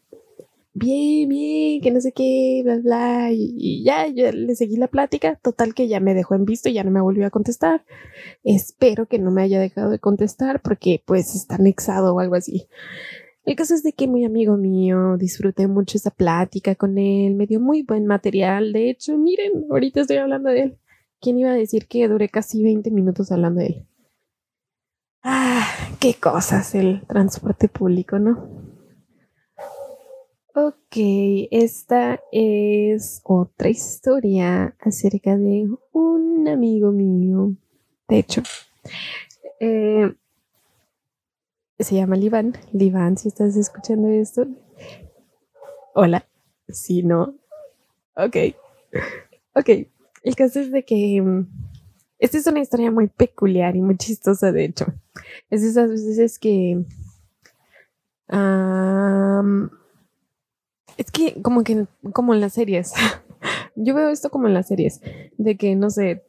[0.74, 3.30] bien, bien, que no sé qué, bla, bla.
[3.32, 5.36] Y, ya, yo le seguí la plática.
[5.42, 7.86] Total que ya me dejó en visto y ya no me volvió a contestar.
[8.44, 12.68] Espero que no me haya dejado de contestar porque pues está anexado o algo así.
[13.44, 17.48] El caso es de que mi amigo mío, disfruté mucho esa plática con él, me
[17.48, 18.72] dio muy buen material.
[18.72, 20.78] De hecho, miren, ahorita estoy hablando de él.
[21.20, 23.88] ¿Quién iba a decir que duré casi 20 minutos hablando de él?
[25.24, 25.68] Ah,
[26.00, 28.72] qué cosas el transporte público, ¿no?
[30.54, 30.98] Ok,
[31.52, 37.56] esta es otra historia acerca de un amigo mío.
[38.08, 38.42] De hecho,
[39.60, 40.14] eh,
[41.84, 42.54] se llama Livan.
[42.74, 44.48] Livan, si estás escuchando esto.
[45.94, 46.26] Hola.
[46.68, 47.36] Si no.
[48.16, 48.36] Ok.
[49.56, 49.70] Ok.
[50.24, 51.48] El caso es de que mm,
[52.20, 54.86] esta es una historia muy peculiar y muy chistosa, de hecho.
[55.50, 56.84] Es esas veces que...
[60.98, 62.94] es que como que como en las series.
[63.76, 65.02] Yo veo esto como en las series.
[65.38, 66.24] De que, no sé,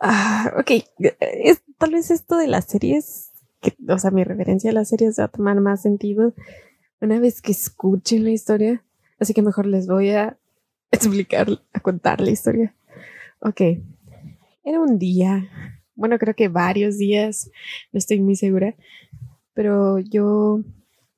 [0.00, 0.70] Ah, ok,
[1.20, 3.32] es, tal vez esto de las series,
[3.86, 6.32] o sea, mi referencia a las series va a tomar más sentido
[7.02, 8.82] una vez que escuchen la historia.
[9.18, 10.38] Así que mejor les voy a
[10.90, 12.74] explicar, a contar la historia.
[13.40, 13.60] Ok,
[14.64, 15.48] era un día,
[15.94, 17.50] bueno, creo que varios días,
[17.92, 18.76] no estoy muy segura,
[19.52, 20.60] pero yo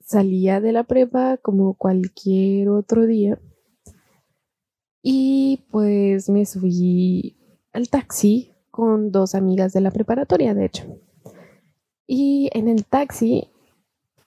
[0.04, 3.38] salía de la prepa como cualquier otro día
[5.02, 7.36] y pues me subí
[7.72, 10.98] al taxi con dos amigas de la preparatoria, de hecho.
[12.06, 13.50] Y en el taxi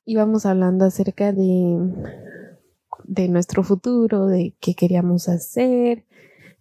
[0.05, 1.77] íbamos hablando acerca de,
[3.03, 6.05] de nuestro futuro, de qué queríamos hacer,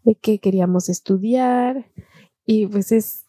[0.03, 1.87] de qué queríamos estudiar.
[2.47, 3.27] Y pues es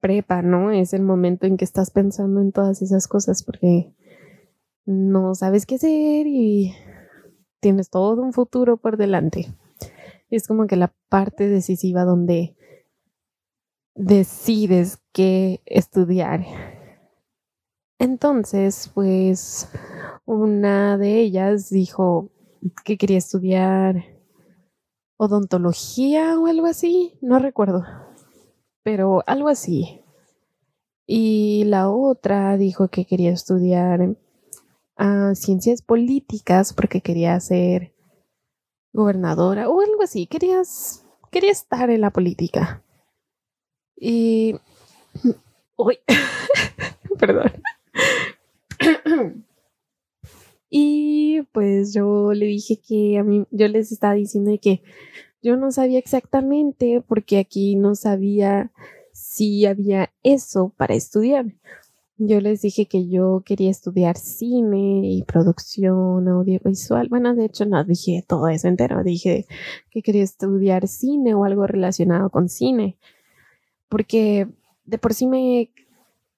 [0.00, 0.70] prepa, ¿no?
[0.70, 3.92] Es el momento en que estás pensando en todas esas cosas porque
[4.86, 6.72] no sabes qué hacer y
[7.58, 9.52] tienes todo un futuro por delante.
[10.30, 12.54] Es como que la parte decisiva donde
[13.98, 16.44] decides qué estudiar.
[17.98, 19.68] Entonces, pues
[20.24, 22.30] una de ellas dijo
[22.84, 24.04] que quería estudiar
[25.16, 27.84] odontología o algo así, no recuerdo,
[28.84, 30.00] pero algo así.
[31.04, 34.16] Y la otra dijo que quería estudiar
[34.96, 37.94] ah, ciencias políticas porque quería ser
[38.92, 42.84] gobernadora o algo así, querías, quería estar en la política.
[44.00, 44.56] Y.
[45.76, 45.98] Uy.
[47.18, 47.52] Perdón.
[50.70, 54.82] y pues yo le dije que a mí, yo les estaba diciendo que
[55.42, 58.72] yo no sabía exactamente porque aquí no sabía
[59.12, 61.46] si había eso para estudiar.
[62.20, 67.08] Yo les dije que yo quería estudiar cine y producción audiovisual.
[67.08, 69.04] Bueno, de hecho no dije todo eso entero.
[69.04, 69.46] Dije
[69.90, 72.98] que quería estudiar cine o algo relacionado con cine
[73.88, 74.48] porque
[74.84, 75.70] de por sí me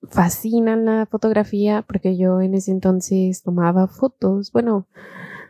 [0.08, 4.86] fascina la fotografía, porque yo en ese entonces tomaba fotos, bueno,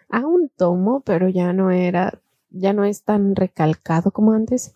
[0.09, 4.75] aún tomo, pero ya no era, ya no es tan recalcado como antes.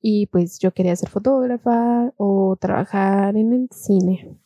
[0.00, 4.36] Y pues yo quería ser fotógrafa o trabajar en el cine.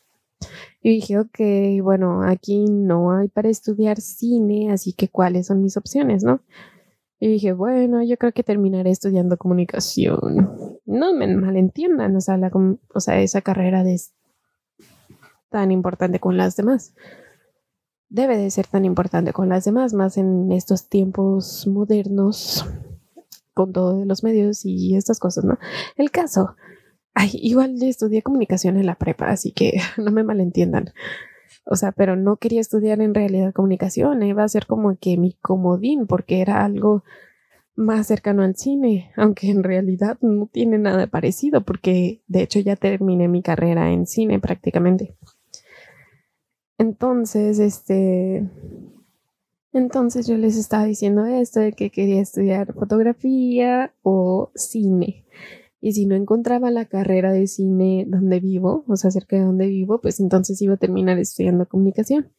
[0.82, 5.76] Y dije, ok, bueno, aquí no hay para estudiar cine, así que cuáles son mis
[5.76, 6.40] opciones, ¿no?
[7.22, 10.78] Y dije, bueno, yo creo que terminaré estudiando comunicación.
[10.86, 12.50] No me malentiendan, o sea, la,
[12.94, 14.14] o sea esa carrera es
[15.50, 16.94] tan importante con las demás.
[18.08, 22.66] Debe de ser tan importante con las demás, más en estos tiempos modernos,
[23.52, 25.58] con todos los medios y estas cosas, ¿no?
[25.96, 26.56] El caso,
[27.12, 30.92] ay, igual estudié comunicación en la prepa, así que no me malentiendan.
[31.72, 35.34] O sea, pero no quería estudiar en realidad comunicación, iba a ser como que mi
[35.34, 37.04] comodín, porque era algo
[37.76, 42.74] más cercano al cine, aunque en realidad no tiene nada parecido, porque de hecho ya
[42.74, 45.16] terminé mi carrera en cine prácticamente.
[46.76, 48.50] Entonces, este,
[49.72, 55.24] entonces yo les estaba diciendo esto de que quería estudiar fotografía o cine.
[55.80, 59.66] Y si no encontraba la carrera de cine donde vivo, o sea, cerca de donde
[59.66, 62.32] vivo, pues entonces iba a terminar estudiando comunicación.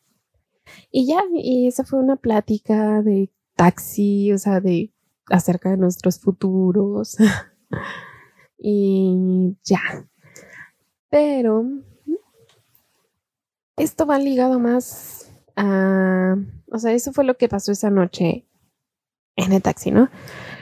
[0.91, 4.93] Y ya, y esa fue una plática de taxi, o sea, de
[5.27, 7.17] acerca de nuestros futuros.
[8.57, 10.07] y ya.
[11.09, 11.65] Pero
[13.75, 16.35] esto va ligado más a,
[16.67, 18.47] o sea, eso fue lo que pasó esa noche
[19.35, 20.09] en el taxi, ¿no?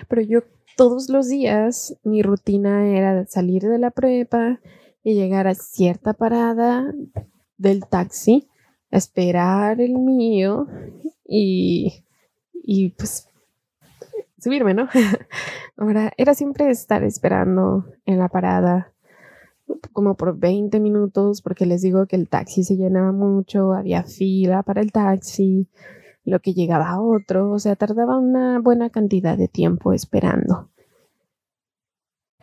[0.08, 0.44] Pero yo
[0.80, 4.62] todos los días mi rutina era salir de la prepa
[5.04, 6.94] y llegar a cierta parada
[7.58, 8.48] del taxi,
[8.90, 10.68] esperar el mío
[11.26, 12.06] y,
[12.54, 13.28] y pues
[14.38, 14.88] subirme, ¿no?
[15.76, 18.94] Ahora, era siempre estar esperando en la parada
[19.92, 24.64] como por 20 minutos porque les digo que el taxi se llenaba mucho, había fila
[24.64, 25.68] para el taxi,
[26.30, 30.70] lo que llegaba a otro, o sea, tardaba una buena cantidad de tiempo esperando.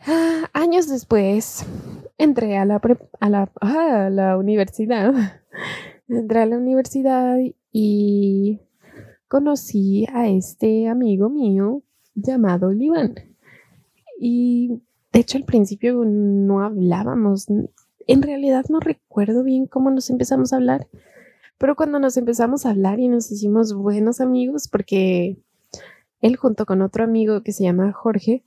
[0.05, 1.65] Ah, años después,
[2.17, 2.81] entré a la,
[3.19, 5.13] a la, a la universidad.
[6.07, 7.37] entré a la universidad
[7.71, 8.61] y
[9.27, 11.83] conocí a este amigo mío
[12.15, 13.15] llamado Liván.
[14.19, 14.81] Y
[15.11, 17.47] de hecho al principio no hablábamos.
[18.07, 20.87] En realidad no recuerdo bien cómo nos empezamos a hablar,
[21.57, 25.37] pero cuando nos empezamos a hablar y nos hicimos buenos amigos, porque
[26.21, 28.43] él junto con otro amigo que se llama Jorge,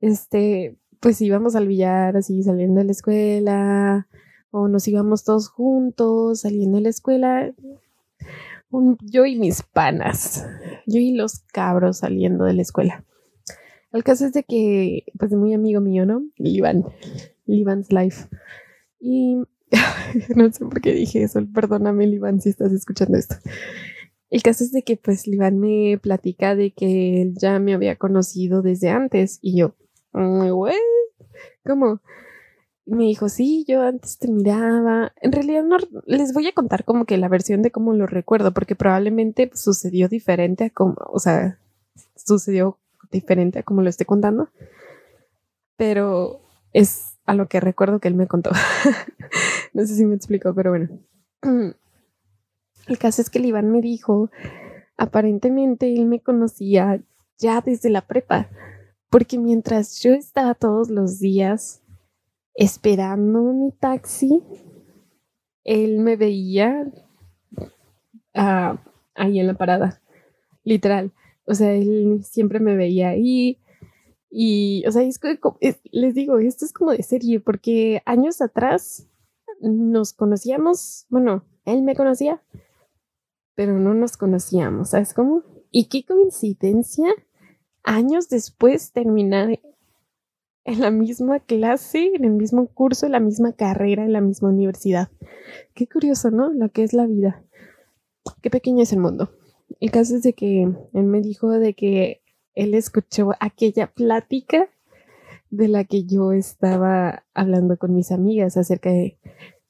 [0.00, 4.08] este, pues íbamos al billar así saliendo de la escuela,
[4.50, 7.54] o nos íbamos todos juntos saliendo de la escuela.
[9.02, 10.46] yo y mis panas,
[10.86, 13.04] yo y los cabros saliendo de la escuela.
[13.92, 16.22] El caso es de que, pues, muy amigo mío, ¿no?
[16.36, 16.84] Livan,
[17.46, 18.28] Livan's Life.
[19.00, 19.38] Y
[20.36, 23.36] no sé por qué dije eso, perdóname, Livan, si estás escuchando esto.
[24.30, 27.96] El caso es de que, pues, Livan me platica de que él ya me había
[27.96, 29.74] conocido desde antes y yo,
[30.12, 30.76] güey,
[31.64, 32.00] ¿cómo?
[32.88, 35.12] me dijo, sí, yo antes te miraba.
[35.20, 38.52] En realidad no les voy a contar como que la versión de cómo lo recuerdo,
[38.52, 41.58] porque probablemente sucedió diferente a como, o sea,
[42.16, 42.78] sucedió
[43.12, 44.48] diferente a como lo estoy contando.
[45.76, 46.40] Pero
[46.72, 48.50] es a lo que recuerdo que él me contó.
[49.72, 50.88] no sé si me explico, pero bueno.
[52.88, 54.30] El caso es que el Iván me dijo,
[54.96, 57.02] aparentemente él me conocía
[57.36, 58.48] ya desde la prepa,
[59.10, 61.82] porque mientras yo estaba todos los días
[62.54, 64.42] esperando mi taxi,
[65.64, 66.90] él me veía
[68.34, 68.82] ah,
[69.14, 70.00] ahí en la parada,
[70.64, 71.12] literal.
[71.44, 73.58] O sea, él siempre me veía ahí.
[74.30, 75.02] Y, o sea,
[75.90, 79.08] les digo, esto es como de serie, porque años atrás
[79.60, 82.42] nos conocíamos, bueno, él me conocía,
[83.54, 85.42] pero no nos conocíamos, ¿sabes cómo?
[85.70, 87.08] Y qué coincidencia,
[87.82, 89.60] años después terminar
[90.64, 94.50] en la misma clase, en el mismo curso, en la misma carrera, en la misma
[94.50, 95.08] universidad.
[95.74, 96.52] Qué curioso, ¿no?
[96.52, 97.42] Lo que es la vida.
[98.42, 99.30] Qué pequeño es el mundo.
[99.80, 102.22] El caso es de que él me dijo de que
[102.54, 104.68] él escuchó aquella plática
[105.50, 109.18] de la que yo estaba hablando con mis amigas acerca de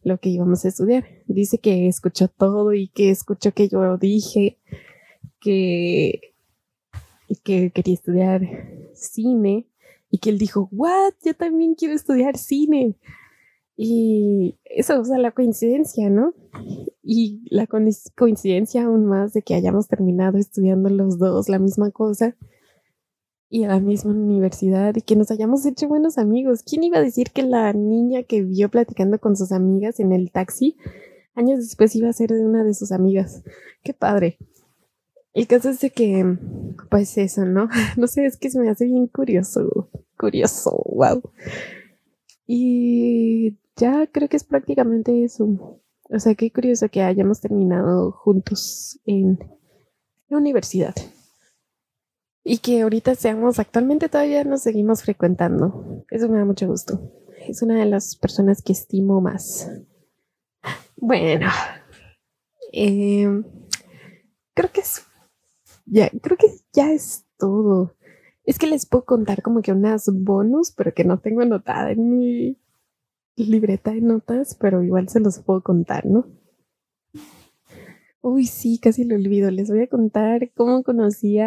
[0.02, 1.04] lo que íbamos a estudiar.
[1.26, 4.58] Dice que escuchó todo y que escuchó que yo dije
[5.40, 6.34] que,
[7.44, 8.42] que quería estudiar
[8.94, 9.66] cine
[10.10, 11.12] y que él dijo, ¿what?
[11.24, 12.96] Yo también quiero estudiar cine.
[13.76, 16.34] Y eso, o sea, la coincidencia, ¿no?
[17.02, 17.68] Y la
[18.16, 22.36] coincidencia aún más de que hayamos terminado estudiando los dos la misma cosa
[23.50, 26.62] y a la misma universidad y que nos hayamos hecho buenos amigos.
[26.62, 30.30] ¿Quién iba a decir que la niña que vio platicando con sus amigas en el
[30.30, 30.76] taxi
[31.34, 33.42] años después iba a ser de una de sus amigas?
[33.82, 34.38] Qué padre.
[35.32, 36.36] El caso es de que,
[36.90, 37.68] pues eso, ¿no?
[37.96, 39.88] No sé, es que se me hace bien curioso,
[40.18, 41.22] curioso, wow.
[42.46, 45.80] Y ya creo que es prácticamente eso.
[46.10, 49.38] O sea, qué curioso que hayamos terminado juntos en
[50.28, 50.94] la universidad.
[52.50, 56.06] Y que ahorita seamos, actualmente todavía nos seguimos frecuentando.
[56.10, 57.12] Eso me da mucho gusto.
[57.46, 59.70] Es una de las personas que estimo más.
[60.96, 61.50] Bueno,
[62.72, 63.28] eh,
[64.54, 65.02] creo que es
[65.84, 67.94] ya, creo que ya es todo.
[68.44, 72.08] Es que les puedo contar como que unas bonus, pero que no tengo anotada en
[72.08, 72.58] mi
[73.36, 76.24] libreta de notas, pero igual se los puedo contar, ¿no?
[78.22, 79.50] Uy, sí, casi lo olvido.
[79.50, 81.38] Les voy a contar cómo conocí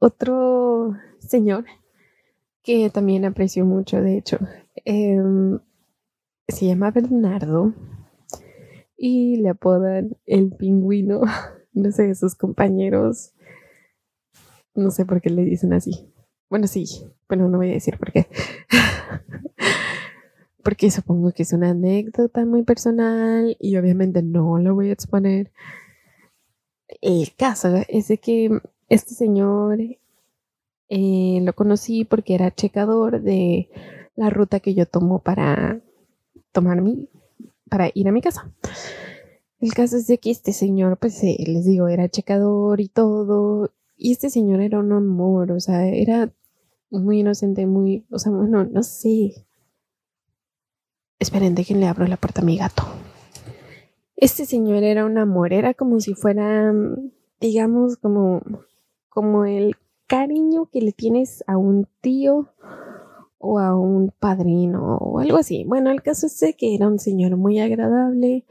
[0.00, 1.66] otro señor
[2.62, 4.38] que también aprecio mucho, de hecho.
[4.84, 5.60] Em,
[6.48, 7.72] se llama Bernardo
[8.96, 11.20] y le apodan el pingüino.
[11.72, 13.32] no sé, sus compañeros,
[14.74, 16.12] no sé por qué le dicen así.
[16.48, 16.84] Bueno, sí,
[17.28, 18.26] pero no voy a decir por qué.
[20.62, 25.52] Porque supongo que es una anécdota muy personal y obviamente no lo voy a exponer.
[27.00, 28.60] El caso es de que
[28.90, 29.78] este señor
[30.90, 33.70] eh, lo conocí porque era checador de
[34.16, 35.80] la ruta que yo tomo para
[36.52, 37.08] tomar mi,
[37.70, 38.52] para ir a mi casa.
[39.60, 43.70] El caso es de que este señor, pues eh, les digo, era checador y todo.
[43.96, 46.32] Y este señor era un amor, o sea, era
[46.90, 49.46] muy inocente, muy, o sea, bueno, no sé.
[51.18, 52.82] Esperen, déjenle abro la puerta a mi gato.
[54.16, 56.72] Este señor era un amor, era como si fuera,
[57.40, 58.42] digamos, como,
[59.10, 62.48] como el cariño que le tienes a un tío
[63.38, 65.64] o a un padrino o algo así.
[65.64, 68.44] Bueno, el caso es que era un señor muy agradable,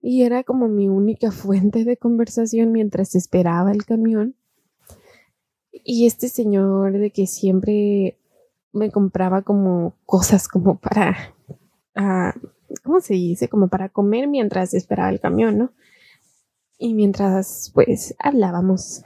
[0.00, 4.36] y era como mi única fuente de conversación mientras esperaba el camión.
[5.72, 8.18] Y este señor de que siempre
[8.72, 11.34] me compraba como cosas como para
[11.94, 12.34] ah,
[12.82, 13.48] ¿cómo se dice?
[13.48, 15.72] Como para comer mientras esperaba el camión, ¿no?
[16.78, 19.04] Y mientras, pues, hablábamos.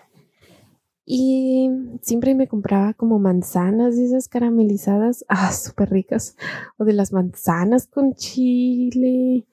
[1.10, 1.70] Y
[2.02, 6.36] siempre me compraba como manzanas de esas caramelizadas, ah, súper ricas.
[6.76, 9.46] O de las manzanas con chile.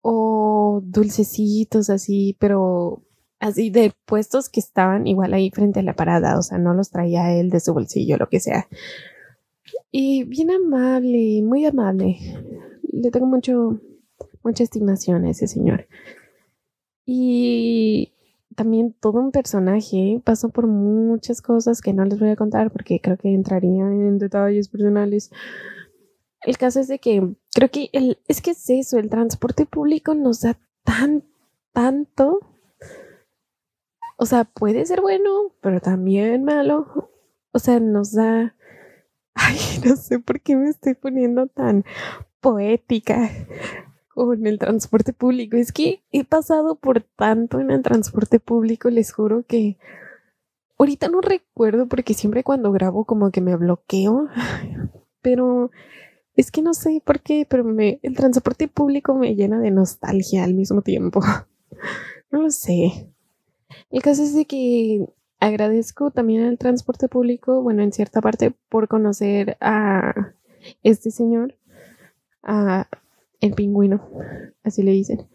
[0.00, 3.02] O dulcecitos así, pero
[3.40, 6.38] así de puestos que estaban igual ahí frente a la parada.
[6.38, 8.66] O sea, no los traía él de su bolsillo, lo que sea.
[9.90, 12.16] Y bien amable, muy amable.
[12.90, 13.82] Le tengo mucho,
[14.42, 15.88] mucha estimación a ese señor.
[17.04, 18.13] Y
[18.54, 23.00] también todo un personaje pasó por muchas cosas que no les voy a contar porque
[23.00, 25.30] creo que entraría en detalles personales.
[26.42, 30.14] El caso es de que creo que el, es que es eso, el transporte público
[30.14, 31.24] nos da tan,
[31.72, 32.40] tanto.
[34.16, 37.10] O sea, puede ser bueno, pero también malo.
[37.52, 38.56] O sea, nos da...
[39.34, 41.84] Ay, no sé por qué me estoy poniendo tan
[42.40, 43.30] poética
[44.14, 45.56] con el transporte público.
[45.56, 49.76] Es que he pasado por tanto en el transporte público, les juro que
[50.78, 54.28] ahorita no recuerdo porque siempre cuando grabo como que me bloqueo,
[55.22, 55.70] pero
[56.36, 60.44] es que no sé por qué, pero me, el transporte público me llena de nostalgia
[60.44, 61.20] al mismo tiempo.
[62.30, 63.14] No lo sé.
[63.90, 65.06] El caso es de que
[65.38, 70.32] agradezco también al transporte público, bueno, en cierta parte, por conocer a
[70.82, 71.56] este señor,
[72.42, 72.88] a
[73.40, 74.08] el pingüino,
[74.62, 75.28] así le dicen.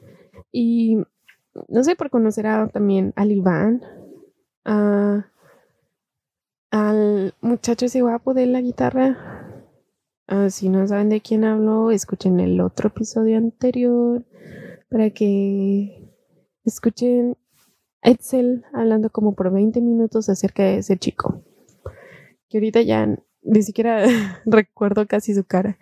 [0.51, 0.97] Y
[1.67, 3.81] no sé, por conocer a, también al Iván,
[6.71, 9.65] al muchacho ese guapo de la guitarra.
[10.27, 14.23] Ah, si no saben de quién hablo, escuchen el otro episodio anterior
[14.89, 16.13] para que
[16.65, 17.35] escuchen
[18.01, 21.43] a Edsel hablando como por 20 minutos acerca de ese chico.
[22.47, 24.05] Que ahorita ya ni siquiera
[24.45, 25.77] recuerdo casi su cara.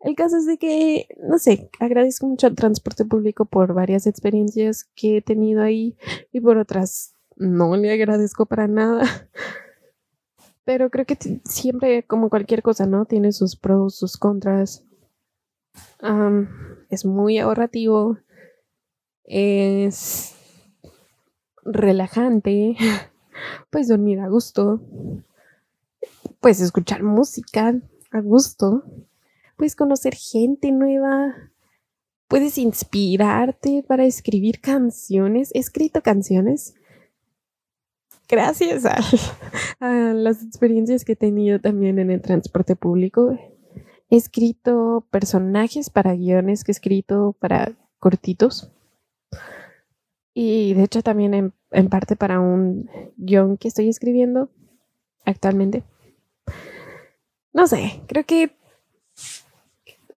[0.00, 4.84] El caso es de que, no sé, agradezco mucho al transporte público por varias experiencias
[4.94, 5.96] que he tenido ahí
[6.32, 9.02] y por otras no le agradezco para nada.
[10.64, 13.06] Pero creo que siempre, como cualquier cosa, ¿no?
[13.06, 14.84] Tiene sus pros, sus contras.
[16.90, 18.18] es muy ahorrativo.
[19.24, 20.36] Es
[21.64, 22.76] relajante.
[23.70, 24.80] Puedes dormir a gusto.
[26.40, 27.74] Puedes escuchar música
[28.10, 28.84] a gusto
[29.60, 31.34] puedes conocer gente nueva,
[32.28, 35.50] puedes inspirarte para escribir canciones.
[35.54, 36.74] He escrito canciones
[38.26, 38.86] gracias
[39.80, 43.38] a, las experiencias que he tenido también en el transporte público.
[44.08, 48.72] He escrito personajes para guiones que he escrito para cortitos.
[50.32, 52.88] Y de hecho también en, en parte para un
[53.18, 54.48] guion que estoy escribiendo
[55.26, 55.82] actualmente.
[57.52, 58.56] No sé, creo que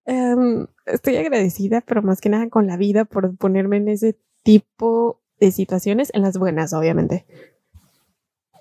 [0.06, 5.20] Em, estoy agradecida, pero más que nada con la vida por ponerme en ese tipo
[5.40, 7.24] de situaciones, en las buenas, obviamente.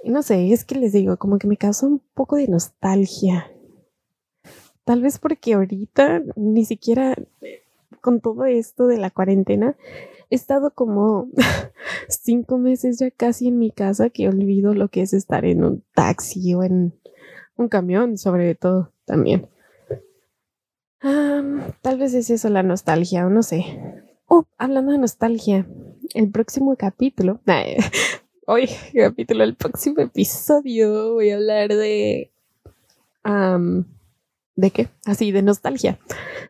[0.06, 3.52] No sé, es que les digo, como que me causa un poco de nostalgia.
[4.86, 7.16] Tal vez porque ahorita ni siquiera
[8.02, 9.78] con todo esto de la cuarentena
[10.30, 11.30] he estado como
[12.10, 15.84] cinco meses ya casi en mi casa que olvido lo que es estar en un
[15.94, 16.94] taxi o en
[17.56, 19.48] un camión, sobre todo también
[21.82, 23.66] tal vez es eso la nostalgia, o no sé.
[24.28, 25.68] Oh, hablando de nostalgia,
[26.14, 27.40] el próximo capítulo,
[28.48, 32.32] hoy capítulo, el próximo episodio voy a hablar de...
[34.56, 34.88] ¿De qué?
[35.06, 36.00] Así, de nostalgia.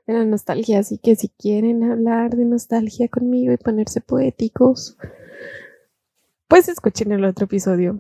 [0.06, 0.80] De la nostalgia.
[0.80, 4.97] Así que si quieren hablar de nostalgia conmigo y ponerse poéticos,
[6.49, 7.97] pues escuchen el otro episodio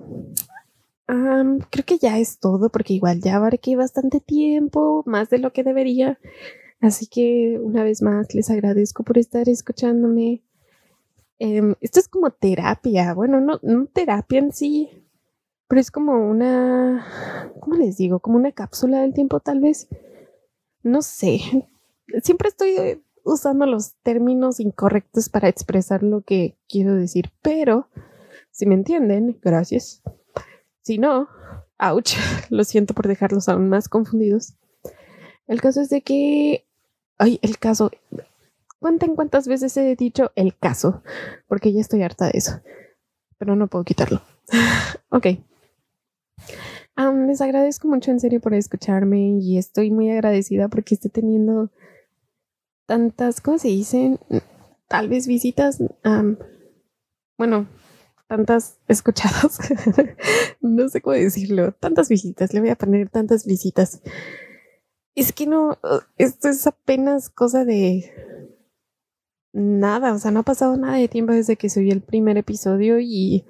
[1.05, 5.63] creo que ya es todo porque igual ya abarqué bastante tiempo, más de lo que
[5.63, 6.19] debería.
[6.79, 10.43] Así que una vez más les agradezco por estar escuchándome.
[11.39, 13.13] Em, esto es como terapia.
[13.13, 14.89] Bueno, no, no terapia en sí,
[15.67, 18.19] pero es como una, ¿cómo les digo?
[18.19, 19.87] Como una cápsula del tiempo tal vez.
[20.83, 21.39] No sé.
[22.21, 27.87] Siempre estoy usando los términos incorrectos para expresar lo que quiero decir, pero
[28.51, 30.03] si me entienden, gracias.
[30.83, 31.29] Si no,
[31.79, 32.15] ouch,
[32.49, 34.53] lo siento por dejarlos aún más confundidos.
[35.47, 36.65] El caso es de que,
[37.17, 37.91] ay, el caso,
[38.79, 41.01] cuenten cuántas veces he dicho el caso,
[41.47, 42.61] porque ya estoy harta de eso,
[43.37, 44.21] pero no puedo quitarlo.
[45.09, 45.27] ok.
[47.27, 51.71] les agradezco mucho en serio por escucharme y estoy muy agradecida porque estoy teniendo
[52.85, 54.19] tantas, ¿cómo se dicen?
[54.87, 55.81] Tal vez visitas.
[57.37, 57.67] bueno,
[58.33, 59.59] tantas escuchadas,
[60.61, 64.01] no sé cómo decirlo, tantas visitas, le voy a poner tantas visitas.
[65.13, 65.77] Es que no,
[66.17, 68.11] esto es apenas cosa de
[69.53, 72.99] nada, o sea, no ha pasado nada de tiempo desde que subí el primer episodio
[72.99, 73.45] y,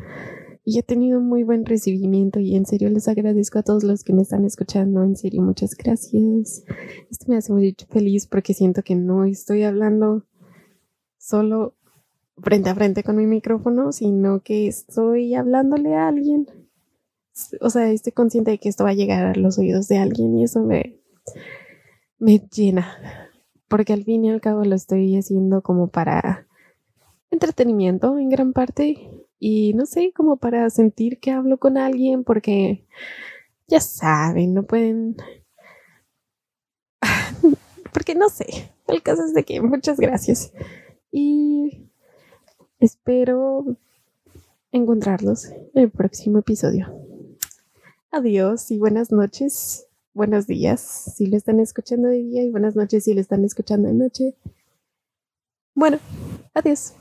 [0.66, 4.24] he tenido muy buen recibimiento y en serio les agradezco a todos los que me
[4.24, 6.66] están escuchando, en serio, muchas gracias.
[7.10, 10.26] Esto me hace muy feliz porque siento que no estoy hablando
[11.18, 11.74] solo
[12.42, 16.48] frente a frente con mi micrófono, sino que estoy hablándole a alguien.
[17.62, 20.38] O sea, estoy consciente de que esto va a llegar a los oídos de alguien
[20.38, 21.00] y eso me,
[22.20, 22.98] me llena,
[23.68, 26.48] porque al fin y al cabo lo estoy haciendo como para
[27.32, 29.10] entretenimiento en gran parte
[29.40, 32.86] y no sé, como para sentir que hablo con alguien, porque
[33.68, 35.18] ya saben, no pueden...
[37.94, 40.54] porque no sé, el caso es de que muchas gracias
[41.12, 41.90] y
[42.84, 43.66] espero
[44.72, 46.94] encontrarlos en el próximo episodio.
[48.12, 50.82] Adiós y buenas noches buenos días
[51.16, 54.36] si lo están escuchando de día y buenas noches si lo están escuchando de noche.
[55.74, 55.98] Bueno,
[56.54, 56.94] adiós.